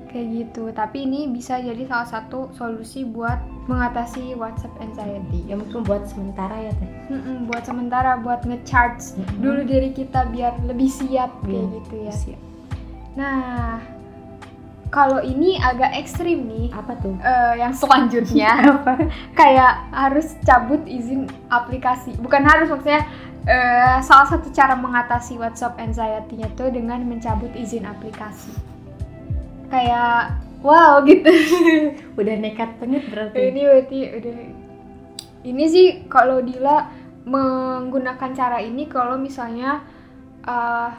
[0.07, 5.83] kayak gitu tapi ini bisa jadi salah satu solusi buat mengatasi WhatsApp anxiety Ya mungkin
[5.83, 6.91] buat sementara ya teh.
[7.09, 9.39] Mm-mm, buat sementara buat ngecharge Mm-mm.
[9.39, 12.41] dulu diri kita biar lebih siap kayak Iya, gitu ya Siap.
[13.13, 13.79] nah
[14.91, 16.67] kalau ini agak ekstrim nih.
[16.75, 17.15] Apa tuh?
[17.23, 18.59] eh, yang selanjutnya.
[19.39, 22.19] Kayak harus cabut izin aplikasi.
[22.19, 23.07] Bukan harus maksudnya
[23.47, 28.51] eh, salah satu cara mengatasi WhatsApp anxiety-nya tuh dengan mencabut izin aplikasi.
[29.71, 30.35] Kayak
[30.67, 31.31] wow gitu.
[32.21, 33.39] Udah nekat banget berarti.
[33.39, 34.35] ini berarti udah
[35.41, 36.91] ini sih kalau Dila
[37.25, 39.87] menggunakan cara ini kalau misalnya
[40.43, 40.91] eh,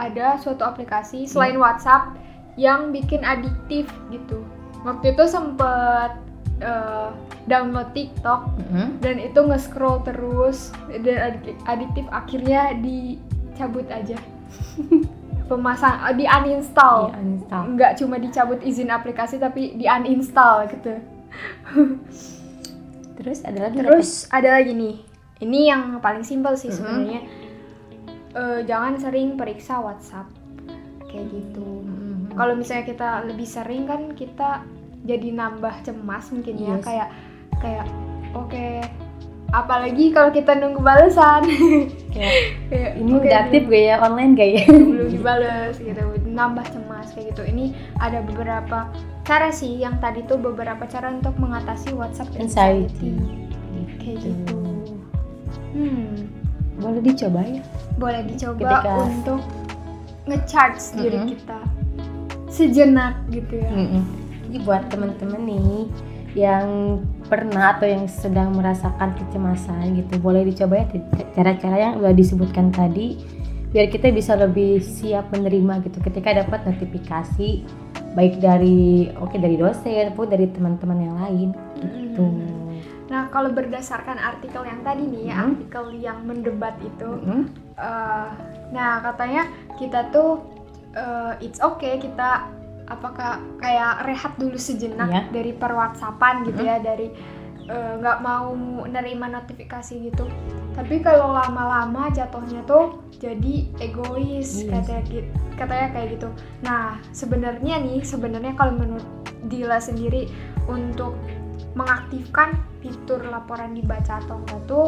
[0.00, 2.19] ada suatu aplikasi selain WhatsApp
[2.60, 4.44] yang bikin adiktif gitu
[4.82, 6.12] waktu itu sempet
[6.60, 7.08] eh,
[7.46, 9.00] download TikTok Mm-mm.
[9.00, 14.20] dan itu nge-scroll terus dan adik- adiktif akhirnya dicabut aja
[15.48, 17.64] pemasang eh, di uninstall uninstall.
[17.70, 21.00] nggak cuma dicabut izin aplikasi tapi di uninstall gitu
[23.12, 24.96] Terus ada lagi terus ada lagi nih
[25.40, 26.76] ini yang paling simpel sih Mhm.
[26.76, 27.20] sebenarnya
[28.30, 30.30] Eh, jangan sering periksa WhatsApp
[31.04, 31.82] kayak gitu.
[32.40, 34.64] Kalau misalnya kita lebih sering kan kita
[35.02, 36.82] jadi nambah cemas mungkin ya Yes.
[36.82, 37.08] kayak
[37.58, 37.86] kayak
[38.32, 38.66] oke
[39.50, 41.44] apalagi kalau kita nunggu balasan
[42.10, 42.34] Kayak,
[42.66, 44.62] Kayak, ini udah aktif belum- gak ya online gak ya?
[44.66, 47.64] belum dibales gitu nambah cemas kayak gitu ini
[47.98, 48.88] ada beberapa
[49.22, 53.10] cara sih yang tadi tuh beberapa cara untuk mengatasi WhatsApp Anxiety.
[53.10, 53.12] anxiety
[54.00, 54.56] kayak gitu
[55.72, 56.14] hmm
[56.78, 57.60] Boleh dicoba ya?
[57.94, 59.40] boleh dicoba Ketika- untuk
[60.24, 61.28] ngecharge diri Mm-mm.
[61.28, 61.58] kita
[62.50, 64.02] sejenak gitu ya Mm-mm.
[64.50, 65.78] Jadi buat temen-temen nih
[66.34, 70.86] yang pernah atau yang sedang merasakan kecemasan gitu, boleh dicoba ya
[71.34, 73.18] cara-cara yang udah disebutkan tadi
[73.70, 77.62] biar kita bisa lebih siap menerima gitu ketika dapat notifikasi
[78.18, 82.26] baik dari oke dari dosen maupun dari teman-teman yang lain gitu.
[83.10, 85.58] Nah, kalau berdasarkan artikel yang tadi nih, Hmm.
[85.58, 87.50] artikel yang mendebat itu, Mm-mm.
[87.74, 88.26] eh,
[88.70, 89.50] nah katanya
[89.82, 90.59] kita tuh
[90.92, 92.48] eh, it's okay kita
[92.84, 95.22] apakah kayak rehat dulu sejenak Iya.
[95.30, 97.06] dari per WhatsAppan gitu ya, dari
[97.64, 98.50] eh, nggak mau
[98.84, 100.26] nerima notifikasi gitu.
[100.74, 106.28] Tapi kalau lama-lama jatuhnya tuh jadi egois Iya katanya gitu, katanya kayak gitu.
[106.62, 109.06] Nah, sebenarnya nih, sebenarnya kalau menurut
[109.46, 110.26] Dila sendiri
[110.66, 111.14] untuk
[111.74, 114.86] mengaktifkan fitur laporan dibaca atau enggak tuh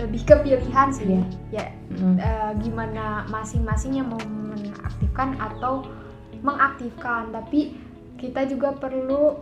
[0.00, 1.22] lebih ke pilihan sih Iya.
[1.52, 2.14] ya Mm-mm.
[2.16, 5.84] eh, gimana masing-masing yang mau mengaktifkan atau
[6.40, 7.76] mengaktifkan tapi
[8.16, 9.36] kita juga perlu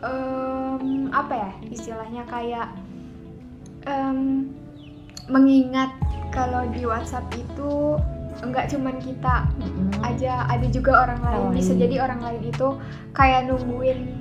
[0.00, 2.68] em, apa ya istilahnya kayak
[3.84, 4.48] em,
[5.28, 5.92] mengingat
[6.32, 8.00] kalau di WhatsApp itu
[8.40, 9.98] enggak cuman kita Mm-mm.
[10.00, 12.68] aja ada juga orang lain bisa jadi orang lain itu
[13.12, 14.14] kayak nungguin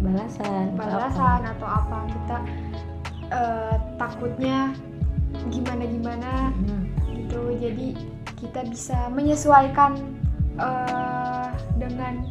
[0.00, 0.94] balasan atau apa.
[0.96, 2.36] balasan atau apa kita
[3.28, 4.58] eh, takutnya
[5.48, 6.84] gimana gimana Mm.
[7.14, 7.40] gitu.
[7.58, 7.86] Jadi
[8.38, 9.98] kita bisa menyesuaikan
[10.58, 12.26] eh, dengan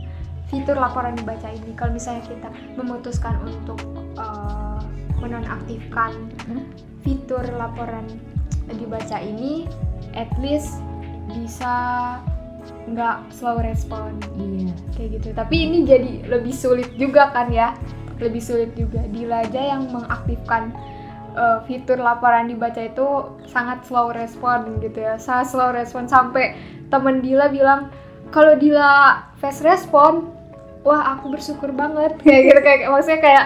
[0.48, 1.72] fitur laporan dibaca ini.
[1.76, 3.80] Kalau misalnya kita memutuskan untuk
[4.18, 4.82] eh,
[5.18, 6.12] menonaktifkan
[6.46, 6.64] Hmm.
[7.02, 8.06] fitur laporan
[8.68, 9.66] dibaca ini
[10.14, 10.78] at least
[11.32, 11.74] bisa
[12.88, 14.16] nggak slow respon.
[14.36, 14.72] Iya.
[14.96, 15.28] Kayak gitu.
[15.36, 17.76] Tapi ini jadi lebih sulit juga kan ya.
[18.20, 19.04] Lebih sulit juga.
[19.08, 20.72] Dila aja yang mengaktifkan
[21.38, 23.08] eh, fitur laporan dibaca itu
[23.46, 25.16] sangat slow respon gitu ya.
[25.16, 26.10] Sangat slow respon.
[26.10, 26.58] Sampai
[26.90, 27.94] temen Dila bilang
[28.28, 30.34] kalau Dila fast respon
[30.82, 32.18] wah aku bersyukur banget.
[32.20, 33.46] Kayak gitu kayak maksudnya kayak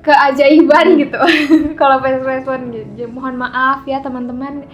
[0.00, 1.18] keajaiban gitu.
[1.80, 4.66] Kalau fast respon gitu Jadi, mohon maaf ya teman-teman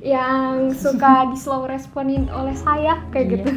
[0.00, 3.32] yang suka di slow responin oleh saya kayak Iya.
[3.38, 3.50] gitu.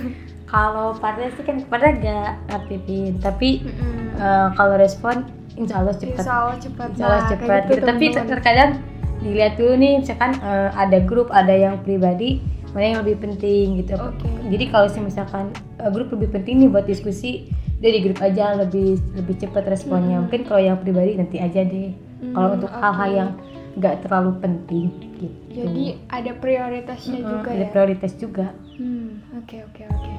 [0.46, 4.14] Kalau Parda sih kan Parda gak aktifin, tapi Mm-mm.
[4.16, 6.20] eh, kalau respon insya Allah cepat.
[6.20, 7.60] Insya Allah cepat Insya Allah Nah, cepat.
[7.64, 7.86] gitu, gitu.
[7.88, 8.72] Tapi terkadang
[9.20, 12.40] dilihat dulu nih, misalkan eh, ada grup, ada yang pribadi,
[12.72, 13.96] mana yang lebih penting gitu.
[13.96, 14.28] Oke.
[14.52, 15.46] Jadi kalau misalkan
[15.80, 17.48] eh, grup lebih penting nih buat diskusi,
[17.80, 20.20] dia di grup aja lebih lebih cepat responnya.
[20.20, 20.28] Hmm.
[20.28, 21.92] Mungkin kalau yang pribadi nanti aja deh.
[22.26, 22.80] Kalau Hmm, untuk oke.
[22.80, 23.32] hal-hal yang
[23.76, 24.88] nggak terlalu penting
[25.20, 25.28] gitu.
[25.52, 28.48] jadi ada prioritasnya Mm-mm, juga ada ya prioritas juga.
[28.76, 30.12] Hmm, oke oke oke.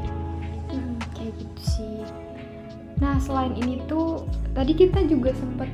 [0.72, 2.25] Hmm, kayak gitu sih.
[2.96, 4.24] Nah, selain ini tuh
[4.56, 5.68] tadi kita juga sempet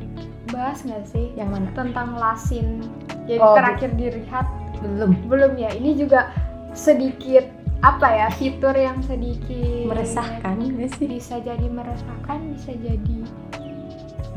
[0.50, 1.68] bahas nggak sih Yang mana?
[1.72, 2.82] tentang lasin.
[3.30, 4.46] Jadi Oh, terakhir dilihat
[4.82, 5.14] Belum.
[5.30, 5.70] belum ya.
[5.70, 6.34] Ini juga
[6.74, 7.46] sedikit
[7.82, 10.54] apa ya fitur yang sedikit Meresahkan
[10.98, 11.06] sih?
[11.06, 13.18] Bisa jadi meresahkan, bisa jadi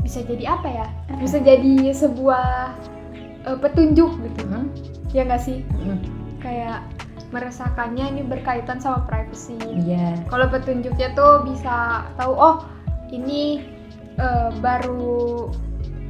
[0.02, 0.86] bisa jadi apa ya?
[1.18, 2.74] Bisa jadi sebuah
[3.42, 4.42] eh, petunjuk gitu.
[4.46, 4.70] Hmm?
[5.10, 5.66] Ya nggak sih?
[5.82, 5.98] Hmm.
[6.38, 6.86] Kayak
[7.34, 9.58] meresahkannya ini berkaitan sama privacy.
[9.82, 10.14] Iya.
[10.30, 12.56] Kalau petunjuknya tuh bisa tahu oh
[13.08, 13.62] ini
[14.14, 15.50] eh, baru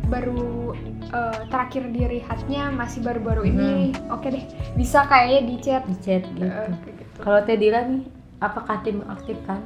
[0.06, 0.72] baru
[1.08, 3.72] eh, terakhir dilihatnya masih baru-baru ini.
[4.08, 5.82] Oke deh, bisa kayaknya di chat.
[5.84, 6.46] Di chat gitu.
[6.46, 7.18] Kayak gitu.
[7.18, 8.02] Kalau Teh Dila nih,
[8.38, 9.60] apakah tim mengaktifkan?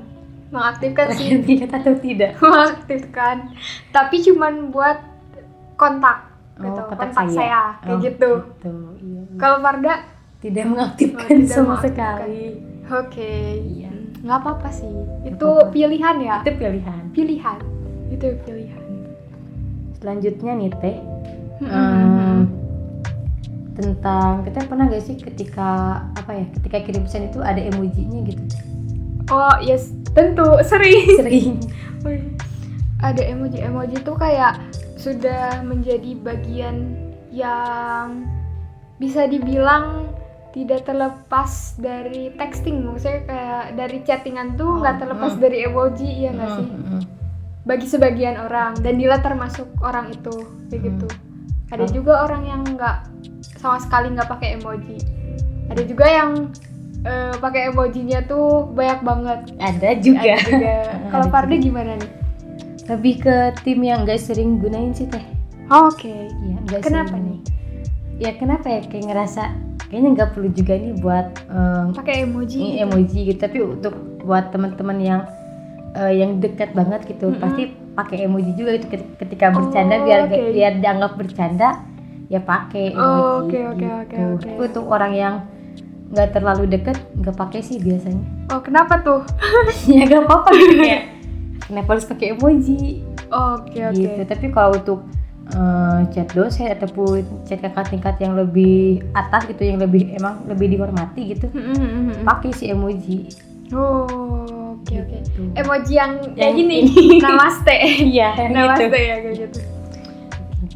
[0.50, 2.32] Mengaktifkan sih, Tidak atau tidak?
[2.42, 3.36] mengaktifkan.
[3.90, 4.98] Tapi cuman buat
[5.76, 7.62] kontak gitu, Oh, kontak, kontak saya, saya.
[7.78, 8.30] kayak Oh, gitu.
[8.58, 9.22] Gitu, iya.
[9.36, 9.94] Kalau Farda,
[10.40, 12.16] tidak mengaktifkan Oh, tidak sama mengaktifkan.
[12.16, 12.44] sekali.
[12.90, 13.32] oke,
[13.70, 13.89] Iya.
[14.20, 14.90] Nggak apa-apa sih.
[15.24, 15.72] Itu apa-apa.
[15.72, 17.02] pilihan ya, Itu pilihan.
[17.11, 17.59] pilihan.
[18.11, 18.83] Itu pilihan.
[19.96, 20.96] Selanjutnya nih Teh,
[21.61, 21.68] Mm-mm.
[21.68, 22.38] em,
[23.72, 25.68] tentang kita pernah gak sih ketika
[26.12, 28.42] apa ya ketika kirim pesan itu ada emojinya gitu
[29.30, 31.16] Oh yes, tentu sering.
[31.16, 31.50] sering
[33.00, 34.61] Ada emoji-emoji tuh kayak
[35.00, 36.92] sudah menjadi bagian
[37.33, 38.28] yang
[39.00, 40.12] bisa dibilang
[40.50, 42.82] tidak terlepas dari texting.
[42.84, 45.40] Maksudnya kayak dari chattingan tuh nggak Oh, terlepas mm.
[45.40, 46.66] dari emoji, ya nggak sih?
[46.66, 47.02] Mm, mm,
[47.60, 50.32] Bagi sebagian orang dan Dila termasuk orang itu,
[50.68, 50.86] kayak Hmm.
[50.88, 51.08] gitu.
[51.70, 51.90] Ada Oh.
[51.92, 52.96] juga orang yang nggak
[53.56, 54.98] sama sekali nggak pakai emoji.
[55.68, 56.30] Ada juga yang
[57.00, 59.40] eh, pakai emojinya tuh banyak banget.
[59.56, 60.74] ada juga Ada juga.
[61.12, 61.64] Kalau juga.
[61.64, 62.10] gimana nih?
[62.90, 65.22] lebih ke tim yang gak sering gunain sih Teh
[65.70, 66.26] Oke.
[66.26, 67.24] Iya, nggak Kenapa sering.
[67.24, 67.40] nih?
[68.18, 69.42] ya kenapa ya kayak ngerasa
[69.90, 72.57] kayaknya nggak perlu juga nih buat em, Pakai emoji.
[72.57, 72.83] ini gitu.
[72.85, 75.20] emoji gitu tapi untuk buat teman-teman yang
[75.92, 77.38] eh, yang dekat banget gitu Mm-mm.
[77.38, 80.38] pasti pakai emoji juga gitu Ket- ketika bercanda Oh, biar oke.
[80.48, 81.68] biar dianggap bercanda
[82.26, 83.90] ya pakai emoji Oh, oke, oke, gitu.
[83.96, 84.46] oke, oke.
[84.46, 85.35] Tapi untuk orang yang
[86.09, 89.22] nggak terlalu dekat nggak pakai sih biasanya Oh, kenapa tuh?
[89.87, 91.00] ya nggak apa-apa gitu ya
[91.61, 93.94] kenapa harus pakai emoji Oke, oke.
[93.96, 95.07] gitu tapi kalau untuk
[95.50, 100.70] eh, chat dosen ataupun chat kakak tingkat yang lebih atas gitu yang lebih emang lebih
[100.70, 102.24] dihormati gitu Hmm, hmm, hmm, hmm.
[102.24, 103.18] pakai si emoji
[103.70, 104.02] Oh,
[104.74, 105.16] oke, oke.
[105.22, 105.40] Gitu.
[105.54, 106.76] Emoji yang kayak Yang gini.
[106.82, 107.06] ini.
[107.22, 107.76] Namaste.
[108.10, 109.60] iya yang Namaste gitu ya kayak gitu.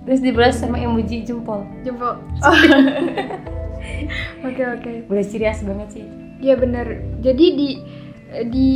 [0.04, 2.22] terus dibalas sama emoji jempol Jempol.
[2.40, 2.54] Oh.
[4.44, 4.90] Oke, oke.
[5.08, 6.06] udah serius banget sih
[6.38, 6.86] Iya bener.
[7.18, 7.68] Jadi di
[8.46, 8.70] di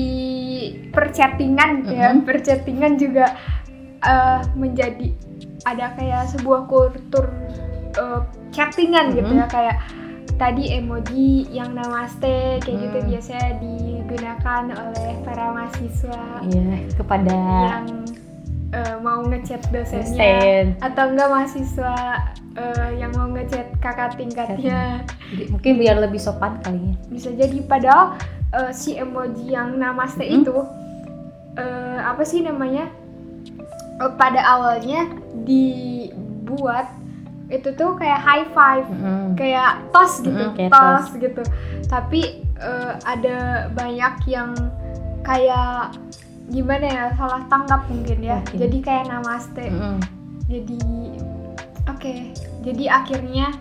[0.89, 3.37] perchattingan ya, perchattingan juga
[4.01, 5.13] eh, menjadi
[5.65, 7.27] ada kayak sebuah kultur
[7.95, 9.41] eh, chattingan gitu Mhm.
[9.41, 9.77] ya kayak
[10.35, 13.09] tadi emoji yang namaste kayak gitu Hmm.
[13.11, 17.87] biasanya digunakan oleh para mahasiswa iya kepada yang
[18.69, 21.95] eh, mau ngechat dosennya dosen atau enggak mahasiswa
[22.55, 27.59] eh, yang mau ngechat kakak tingkatnya Jadi, mungkin biar lebih sopan kali ya bisa jadi
[27.65, 28.15] padahal
[28.53, 30.45] eh, si emoji yang namaste Mm-mm.
[30.45, 30.57] itu
[31.57, 32.87] eh, apa sih namanya
[33.99, 35.11] pada awalnya
[35.43, 36.87] dibuat
[37.49, 39.33] itu tuh kayak high five Mm-mm.
[39.35, 41.43] kayak tos gitu Mm-mm, kayak tos gitu
[41.89, 44.53] tapi eh, ada banyak yang
[45.25, 45.97] kayak
[46.49, 48.61] gimana ya salah tanggap mungkin ya Oke.
[48.61, 49.97] jadi kayak namaste Mm-mm.
[50.49, 50.81] jadi
[51.89, 52.15] oke
[52.65, 53.53] jadi akhirnya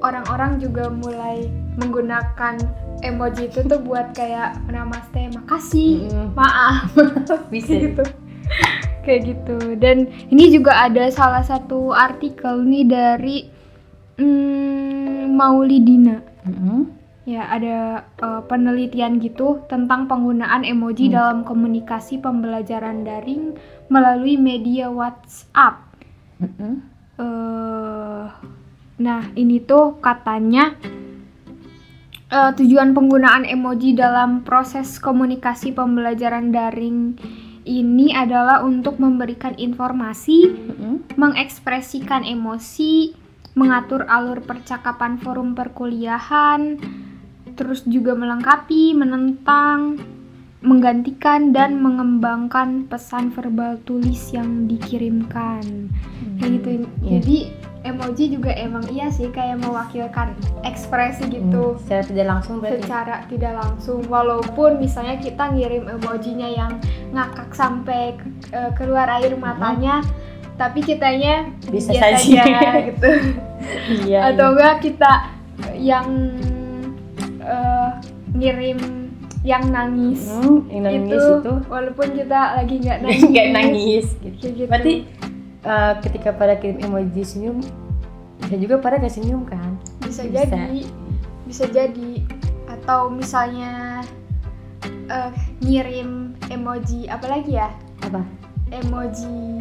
[0.00, 1.48] orang-orang juga mulai
[1.80, 2.56] menggunakan
[3.04, 6.32] emoji itu tuh buat kayak namaste makasih Mm-mm.
[6.32, 6.88] maaf
[7.52, 8.04] bisa gitu
[9.04, 13.36] kayak gitu dan ini juga ada salah satu artikel nih dari
[14.16, 16.88] hmm, Maulidina Mm-mm.
[17.24, 21.16] ya ada eh, penelitian gitu tentang penggunaan emoji Hmm.
[21.16, 23.54] dalam komunikasi pembelajaran daring
[23.88, 25.84] melalui media WhatsApp
[26.40, 26.74] Mm-mm.
[27.20, 28.26] eh
[28.94, 30.76] nah ini tuh katanya
[32.30, 37.18] eh, tujuan penggunaan emoji dalam proses komunikasi pembelajaran daring
[37.64, 40.94] ini adalah untuk memberikan informasi, Mm-mm.
[41.16, 43.16] mengekspresikan emosi,
[43.56, 46.76] mengatur alur percakapan forum perkuliahan,
[47.56, 49.96] terus juga melengkapi, menentang,
[50.64, 55.92] menggantikan dan mengembangkan pesan verbal tulis yang dikirimkan.
[56.40, 56.68] Kayak gitu.
[56.72, 56.84] Iya.
[57.20, 57.38] Jadi
[57.84, 61.76] emoji juga emang iya sih kayak mewakilkan ekspresi gitu.
[61.76, 66.72] Hmm, secara tidak langsung berarti Secara tidak langsung, walaupun misalnya kita ngirim emojinya yang
[67.12, 70.00] ngakak sampai ke- eh, keluar air matanya,
[70.56, 72.16] tapi kitanya Bisa saja.
[72.40, 73.10] aja gitu.
[74.02, 75.12] iya Atau enggak kita
[75.76, 76.08] yang
[77.38, 77.90] eh,
[78.32, 78.80] ngirim
[79.44, 80.24] yang nangis.
[80.32, 83.22] Hmm, yang nangis itu, walaupun kita lagi nggak nangis.
[83.30, 84.44] nggak nangis gitu.
[84.48, 84.64] Gitu.
[84.64, 84.92] berarti
[85.64, 87.58] eh, ketika pada kirim emoji senyum
[88.36, 89.74] bisa juga pada gak senyum kan?
[90.00, 90.44] Bisa, Bisa.
[90.46, 90.80] jadi.
[91.44, 92.12] Bisa jadi.
[92.66, 94.04] Atau misalnya
[95.06, 97.72] eh, ngirim emoji apa lagi ya?
[98.02, 98.20] Apa?
[98.70, 99.60] Emoji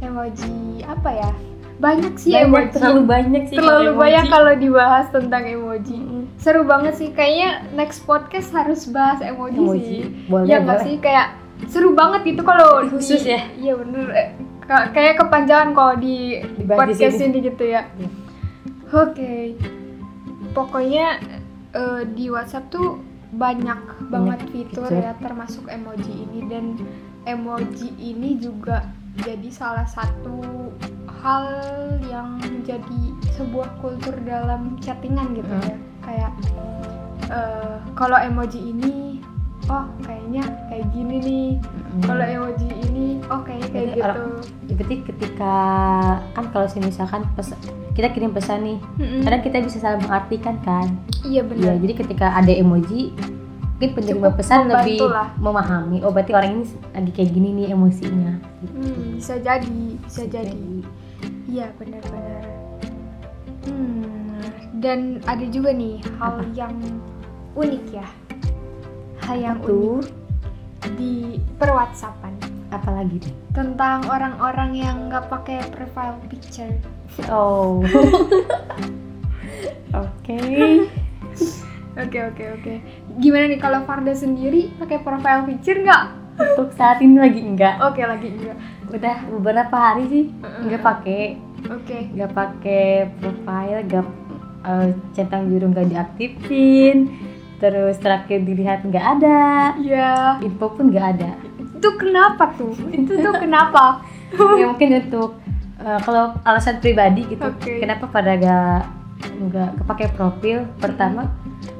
[0.00, 1.30] emoji apa ya?
[1.74, 2.72] Banyak sih banyak emoji.
[2.72, 4.32] terlalu banyak sih Terlalu kalau banyak emoji.
[4.32, 5.98] kalau dibahas tentang emoji.
[6.36, 7.08] Seru banget sih.
[7.10, 9.82] Kayaknya next podcast harus bahas emoji, emoji.
[9.82, 10.00] sih.
[10.28, 10.94] Boleh ya nggak sih?
[11.00, 11.34] Kayak
[11.66, 13.40] seru banget gitu kalau Khusus di- ya?
[13.56, 14.06] iya bener
[14.66, 17.36] kayak kepanjangan kalau di di podcast sini.
[17.36, 18.08] ini gitu ya Iya.
[18.90, 19.34] oke
[20.50, 21.06] pokoknya
[21.72, 23.00] eh, di WhatsApp tuh
[23.30, 25.02] banyak banget fitur fitur.
[25.02, 26.78] ya termasuk emoji ini dan
[27.24, 28.86] emoji ini juga
[29.20, 30.70] jadi salah satu
[31.20, 31.46] hal
[32.06, 33.00] yang menjadi
[33.32, 35.64] sebuah kultur dalam chattingan gitu Hmm.
[35.64, 36.32] ya kayak
[37.26, 39.18] eh, kalau emoji ini
[39.66, 41.48] oh kayaknya kayak gini nih
[42.04, 45.54] kalau emoji ini oh kayaknya kayak gitu orang- Berarti ketika
[46.30, 47.58] kan kalau misalkan pes-
[47.92, 49.22] kita kirim pesan nih, Mm-mm.
[49.22, 50.86] kadang kita bisa salah mengartikan kan.
[51.22, 53.14] iya benar jadi ketika ada emoji,
[53.72, 55.30] mungkin penerima Cukup pesan lebih lah.
[55.36, 55.98] memahami.
[56.00, 58.32] Oh, berarti orang ini lagi kayak gini nih emosinya.
[58.60, 58.74] Gitu.
[58.76, 60.62] Hmm, bisa jadi bisa jadi
[61.44, 62.42] Iya benar-benar.
[63.62, 64.42] Hmm,
[64.76, 66.44] dan ada juga nih hal Apa?
[66.52, 66.74] yang
[67.54, 68.06] unik ya,
[69.22, 70.02] hal yang tuh?
[70.02, 70.10] unik
[70.92, 71.14] di
[71.56, 72.34] perwhatsappan
[72.74, 73.34] Apalagi deh?
[73.54, 76.74] tentang orang-orang yang nggak pakai profile picture.
[77.30, 77.86] Oh.
[79.94, 80.38] Oke.
[81.94, 82.74] Oke oke oke.
[83.22, 86.04] Gimana nih kalau Farda sendiri pakai profile picture nggak?
[86.34, 87.78] Untuk saat ini lagi enggak.
[87.78, 88.58] Oke lagi enggak.
[88.90, 91.38] Udah beberapa hari sih enggak pakai,
[91.70, 92.10] Oke.
[92.10, 94.06] enggak pakai profile, enggak
[94.66, 97.14] eh, centang biru enggak diaktifin.
[97.62, 99.78] Terus terakhir dilihat enggak ada.
[99.78, 100.42] Iya.
[100.42, 101.30] Info pun enggak ada.
[101.84, 102.72] Itu kenapa tuh?
[102.88, 104.00] Itu tuh kenapa?
[104.34, 105.36] ya mungkin untuk
[105.78, 107.78] eh, kalau alasan pribadi gitu Oke.
[107.78, 108.80] kenapa pada gak
[109.36, 111.30] nggak kepake profil pertama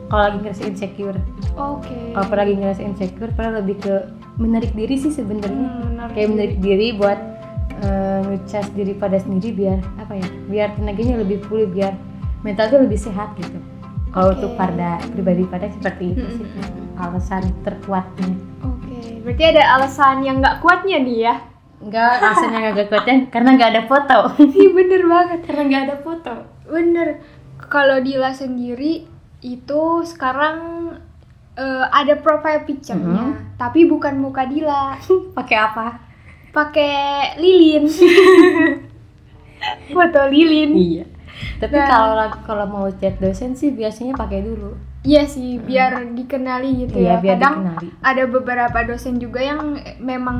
[0.07, 1.19] kalau lagi ngerasa insecure
[1.57, 2.12] Oke.
[2.12, 6.29] kalau pada lagi ngerasa insecure pada lebih ke menarik diri sih sebenarnya Hmm, menarik kayak
[6.31, 7.19] menarik diri buat
[7.81, 11.99] eh, ngecas diri pada sendiri biar apa ya biar tenaganya lebih pulih biar
[12.43, 13.59] mental tuh lebih sehat gitu
[14.14, 14.35] kalau Oke.
[14.38, 16.87] untuk pada pribadi pada seperti itu Hmm, sih hmm, hmm.
[16.96, 18.31] alasan terkuatnya
[18.62, 21.35] Oke, berarti ada alasan yang nggak kuatnya nih ya?
[21.85, 24.18] enggak alasannya nggak kuatnya karena nggak ada foto
[24.57, 25.38] Iya bener banget.
[25.44, 27.09] karena nggak ada foto Bener.
[27.66, 29.05] Kalau Dila sendiri
[29.40, 30.57] itu sekarang
[31.55, 34.96] eh, ada profile picture-nya, tapi bukan muka Dila,
[35.38, 35.87] pakai apa
[36.50, 36.94] pakai
[37.37, 37.85] lilin.
[39.94, 40.70] Foto lilin.
[40.74, 41.05] iya
[41.57, 41.87] tapi Nah.
[41.87, 47.20] kalau kalau mau chat dosen sih biasanya pakai dulu Iya sih, biar dikenali gitu iya
[47.20, 47.20] ya.
[47.20, 49.61] biar Kadang dikenali ada beberapa dosen juga yang
[49.98, 50.38] memang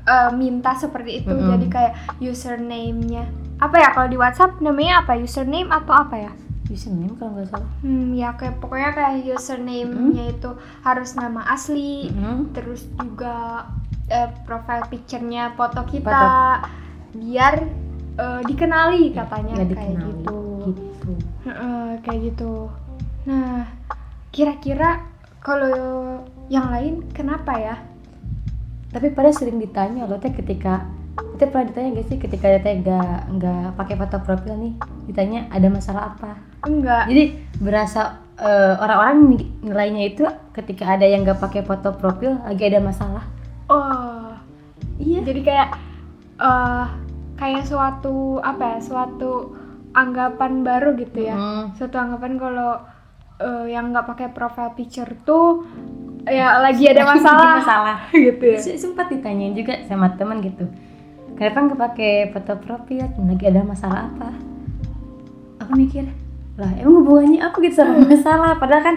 [0.00, 1.30] eh, minta seperti itu.
[1.30, 1.50] Mm-mm.
[1.50, 3.26] Jadi kayak username-nya.
[3.58, 5.14] Apa ya kalau di WhatsApp namanya apa?
[5.16, 6.32] Username atau apa ya?
[6.68, 12.54] username kalau nggak salah Hmm, ya kayak pokoknya kayak username-nya itu harus nama asli, Mhm.
[12.54, 13.66] terus juga
[14.06, 16.26] eh, profile picture-nya foto kita Foto.
[17.12, 17.66] biar
[18.20, 20.38] eh, dikenali katanya nggak kayak dikenali gitu.
[20.68, 21.10] gitu
[21.48, 22.52] Heeh, kayak gitu.
[23.24, 23.64] Nah,
[24.28, 25.08] kira-kira
[25.40, 26.20] kalau
[26.52, 27.76] yang lain kenapa ya?
[28.90, 30.82] tapi pada sering ditanya loh teh ketika
[31.38, 34.74] kita pernah ditanya gak sih ketika teh nggak nggak pakai foto profil nih
[35.06, 36.34] ditanya ada masalah apa
[36.66, 37.06] Enggak.
[37.06, 37.24] jadi
[37.62, 43.24] berasa eh, orang-orang nilainya itu ketika ada yang nggak pakai foto profil lagi ada masalah
[43.70, 44.34] Oh,
[44.98, 45.68] iya jadi kayak
[46.42, 46.86] eh
[47.40, 48.78] kayak suatu apa ya?
[48.84, 49.56] Suatu
[49.96, 51.34] anggapan baru gitu ya.
[51.34, 51.72] Hmm.
[51.72, 52.84] Suatu anggapan kalau
[53.40, 55.64] eh, yang nggak pakai profile picture tuh
[56.28, 58.60] ya lagi ada masalah masalah gitu ya.
[58.76, 60.68] Sempat ditanyain juga sama teman gitu
[61.40, 64.28] kenapa nggak pakai foto profil lagi ada masalah apa
[65.64, 66.04] aku mikir
[66.60, 68.96] lah emang hubungannya apa gitu sama masalah padahal kan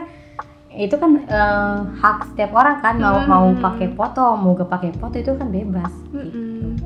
[0.76, 3.30] itu kan eh, hak setiap orang kan mau Hmm.
[3.30, 5.94] mau pakai foto mau gak pakai foto itu kan bebas.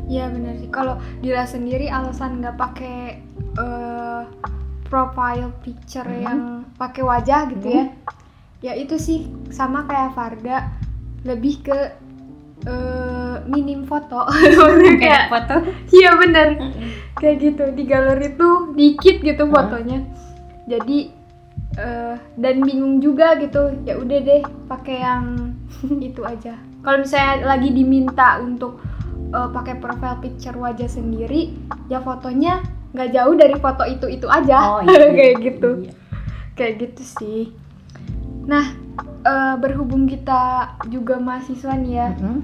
[0.05, 0.67] Iya benar sih.
[0.67, 3.23] Kalau Dila sendiri alasan nggak pakai
[3.55, 4.21] eh,
[4.85, 6.21] profile picture Hmm.
[6.21, 6.39] yang
[6.75, 7.85] pakai wajah gitu ya.
[8.59, 10.67] Ya itu sih sama kayak Farda
[11.23, 11.79] lebih ke
[12.63, 14.25] eh, minim foto.
[14.99, 15.55] Kayak foto
[15.93, 16.57] iya benar.
[17.15, 19.51] Kayak gitu di galeri tuh dikit gitu Hah?
[19.53, 20.03] fotonya.
[20.67, 21.13] Jadi
[21.77, 23.69] eh, dan bingung juga gitu.
[23.85, 25.53] Ya udah deh pakai yang
[26.09, 26.57] itu aja.
[26.81, 28.81] Kalau misalnya lagi diminta untuk
[29.29, 31.53] eh, pakai profile picture wajah sendiri,
[31.87, 32.59] ya fotonya
[32.91, 34.57] nggak jauh dari foto itu itu aja.
[34.57, 35.69] oh iya kayak gitu.
[35.85, 35.93] Iya.
[36.53, 37.41] Kayak gitu sih.
[38.47, 38.73] Nah,
[39.21, 42.37] eh, berhubung kita juga mahasiswa nih ya, Mm-mm.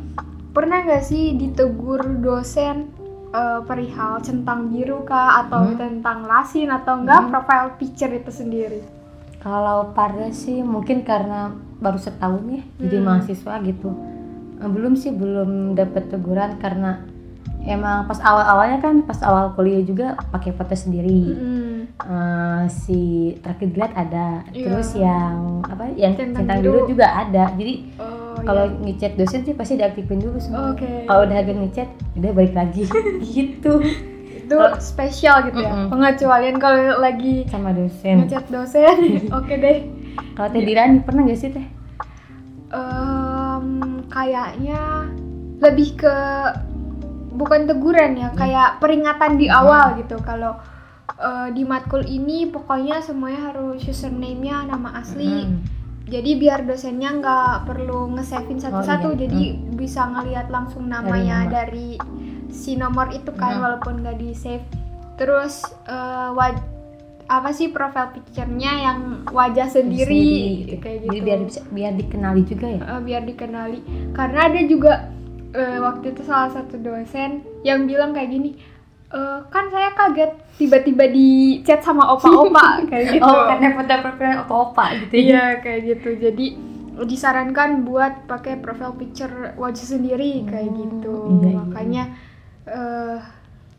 [0.51, 2.91] pernah nggak sih ditegur dosen
[3.31, 5.79] eh, perihal centang biru kah atau Hmm.
[5.79, 7.31] tentang lasin atau enggak Hmm.
[7.31, 8.83] profile picture itu sendiri?
[9.43, 13.05] Kalau pada sih mungkin karena baru setahun ya jadi Hmm.
[13.05, 13.89] mahasiswa gitu.
[14.55, 17.03] Eh, Belum sih belum dapat teguran karena
[17.61, 21.27] emang pas awal-awalnya kan pas awal kuliah juga pakai foto sendiri.
[21.27, 21.75] Mm.
[21.93, 22.99] Eh, si
[23.37, 24.63] terakhir dilihat ada, Iya.
[24.65, 26.71] terus yang apa yang Centang centang biru.
[26.77, 27.51] biru juga ada.
[27.53, 28.79] Jadi Oh, kalau iya.
[28.81, 30.71] ngechat dosen sih pasti diaktifin dulu semua.
[30.71, 31.03] Oke.
[31.03, 32.83] Kalau udah agak ngechat udah balik lagi
[33.35, 33.71] gitu
[34.43, 35.71] itu spesial gitu ya.
[35.71, 35.87] Mm-mm.
[35.89, 38.27] Pengecualian kalau lagi sama dosen.
[38.27, 38.95] ngechat dosen.
[39.39, 39.77] Oke deh.
[40.35, 41.65] Kalau Teh Dirani pernah gak sih Teh?
[42.69, 43.67] Em,
[44.09, 45.07] kayaknya
[45.61, 46.15] lebih ke
[47.33, 49.59] bukan teguran ya, kayak peringatan di Hmm.
[49.59, 50.17] awal gitu.
[50.21, 50.57] Kalau
[51.13, 55.45] eh, di matkul ini pokoknya semuanya harus username-nya nama asli.
[55.45, 55.59] Mm.
[56.03, 59.15] Jadi biar dosennya nggak perlu nge-savein satu-satu, iya.
[59.15, 59.21] Hmm.
[59.23, 59.41] jadi
[59.73, 61.51] bisa ngelihat langsung namanya nama.
[61.51, 61.95] dari
[62.53, 63.63] si nomor itu kan, Hmm.
[63.63, 64.63] walaupun nggak di save.
[65.13, 66.69] Terus eh, waj-
[67.25, 70.75] apa sih profile picture-nya yang wajah sendiri, gitu.
[70.77, 71.25] kayak Jadi gitu.
[71.25, 72.81] biar bisa biar dikenali juga ya.
[72.83, 73.79] Eh, biar dikenali.
[74.11, 74.93] Karena ada juga
[75.51, 77.29] eh, waktu itu salah satu dosen
[77.61, 78.57] yang bilang kayak gini.
[79.07, 81.29] "Eh, kan saya kaget tiba-tiba di
[81.61, 83.23] chat sama opa-opa kayak gitu.
[83.23, 85.21] Oh, karena foto profil opa-opa gitu ya.
[85.23, 86.09] Iya kayak gitu.
[86.19, 86.45] Jadi
[86.95, 91.15] disarankan buat pakai profile picture wajah sendiri kayak Hmm, gitu.
[91.15, 91.53] iya, iya.
[91.55, 92.03] Makanya
[92.65, 93.19] eh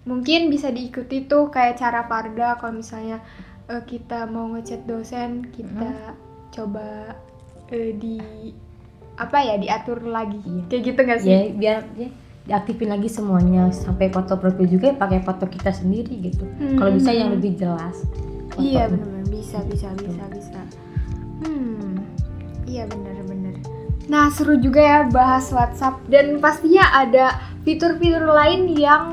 [0.04, 3.24] mungkin bisa diikuti tuh kayak cara Farda kalau misalnya
[3.66, 6.16] eh, kita mau ngechat dosen kita Hmm.
[6.52, 7.16] coba
[7.68, 8.20] eh, di
[9.14, 10.42] apa ya diatur lagi.
[10.42, 10.62] Iya.
[10.68, 11.30] Kayak gitu nggak sih?
[11.30, 12.08] Ya biar ya,
[12.44, 16.44] diaktifin lagi semuanya sampai foto profil juga pakai foto kita sendiri gitu.
[16.60, 16.76] Hmm.
[16.76, 18.04] Kalau bisa yang lebih jelas.
[18.54, 18.92] Iya fotonya.
[18.92, 20.60] benar-benar bisa bisa bisa bisa.
[21.40, 22.04] Hmm,
[22.66, 23.54] iya benar-benar.
[24.06, 29.04] Nah seru juga ya bahas WhatsApp dan pastinya ada fitur-fitur lain yang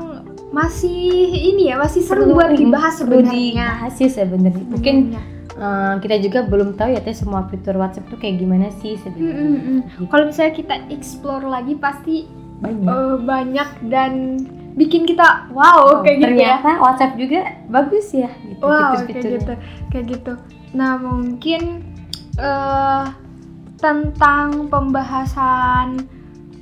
[0.50, 1.00] masih
[1.32, 3.32] ini ya masih seru buat dibahas perlu sebenarnya.
[3.56, 4.64] dibahas sih sebenarnya.
[4.66, 5.22] Mungkin Sebenarnya.
[5.54, 9.00] eh, kita juga belum tahu ya teh semua fitur WhatsApp tuh kayak gimana sih Hmm,
[9.00, 9.80] hmm, sebenarnya.
[9.90, 10.06] hmm.
[10.06, 12.28] Kalau misalnya kita explore lagi pasti
[12.58, 12.84] Banyak.
[12.86, 14.12] eh, banyak dan
[14.72, 16.56] bikin kita wow Oh, kayak gitu ya.
[16.56, 19.32] ternyata WhatsApp juga bagus ya gitu Wow, kayak fitur-fiturnya.
[19.34, 19.52] gitu,
[19.88, 20.32] kayak gitu.
[20.72, 21.62] Nah, mungkin
[22.34, 23.04] eh
[23.78, 26.06] tentang pembahasan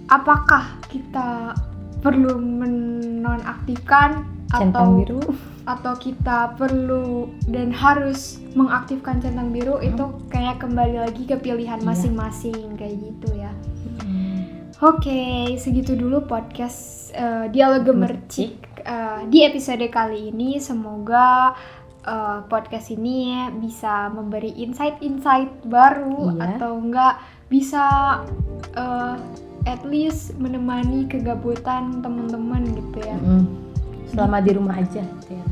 [0.07, 1.55] apakah kita
[2.01, 5.21] perlu menonaktifkan Centang atau biru.
[5.63, 11.87] atau kita perlu dan harus mengaktifkan centang biru itu kayak kembali lagi ke pilihan Iya.
[11.87, 13.53] masing-masing kayak gitu ya.
[14.01, 14.67] Hmm.
[14.83, 15.23] Oke,
[15.55, 20.59] segitu dulu podcast eh, dialog gemercik eh, di episode kali ini.
[20.59, 21.55] Semoga
[22.03, 26.59] eh, podcast ini bisa memberi insight-insight baru Iya.
[26.59, 27.87] atau enggak bisa
[28.75, 29.15] eh,
[29.67, 33.17] at least menemani kegabutan teman-teman gitu ya.
[33.21, 33.45] Mm-mm.
[34.09, 35.45] Selama di rumah aja gitu ya.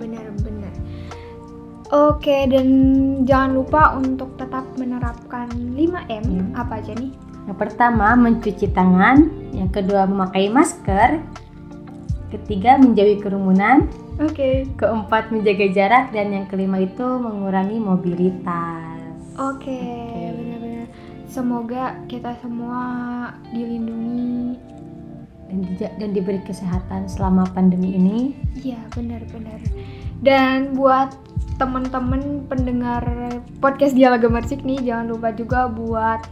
[0.00, 0.74] Benar-benar.
[1.90, 2.68] Oke, dan
[3.26, 6.22] jangan lupa untuk tetap menerapkan 5M.
[6.22, 6.54] Hmm.
[6.54, 7.10] Apa aja nih?
[7.50, 11.18] Yang pertama mencuci tangan, yang kedua memakai masker,
[12.30, 13.90] ketiga menjauhi kerumunan,
[14.22, 14.70] Oke.
[14.78, 19.10] keempat menjaga jarak dan yang kelima itu mengurangi mobilitas.
[19.34, 19.82] Oke, Oke.
[19.82, 20.29] benar-benar.
[21.30, 22.82] Semoga kita semua
[23.54, 24.58] dilindungi.
[25.46, 28.34] Dan, dija- dan diberi kesehatan selama pandemi ini.
[28.56, 29.58] Iya, benar-benar.
[30.22, 31.14] Dan buat
[31.56, 33.02] teman-teman pendengar
[33.58, 36.22] podcast Dialog Gemercik nih, jangan lupa juga buat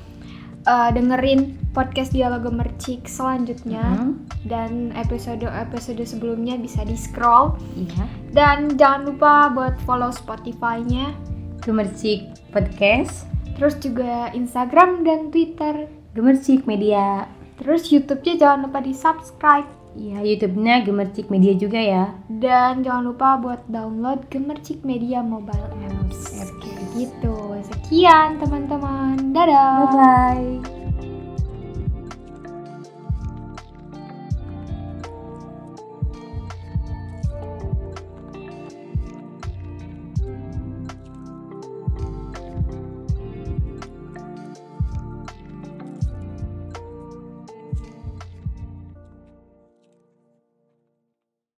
[0.62, 8.04] eh, dengerin podcast Dialog Gemercik selanjutnya Hmm, dan episode-episode sebelumnya bisa di scroll Iya.
[8.30, 11.10] dan jangan lupa buat follow Spotify-nya,
[11.60, 13.24] Gemercik Podcast,
[13.58, 17.26] terus juga Instagram dan Twitter, Gemercik Media.
[17.58, 19.66] terus YouTube-nya jangan lupa di subscribe.
[19.98, 22.14] Iya, YouTube-nya Gemercik Media juga ya.
[22.30, 26.38] Dan jangan lupa buat download Gemercik Media Mobile Apps.
[26.62, 27.34] Kayak gitu.
[27.66, 29.34] Sekian teman-teman.
[29.34, 29.90] Dadah.
[29.90, 30.77] Bye bye.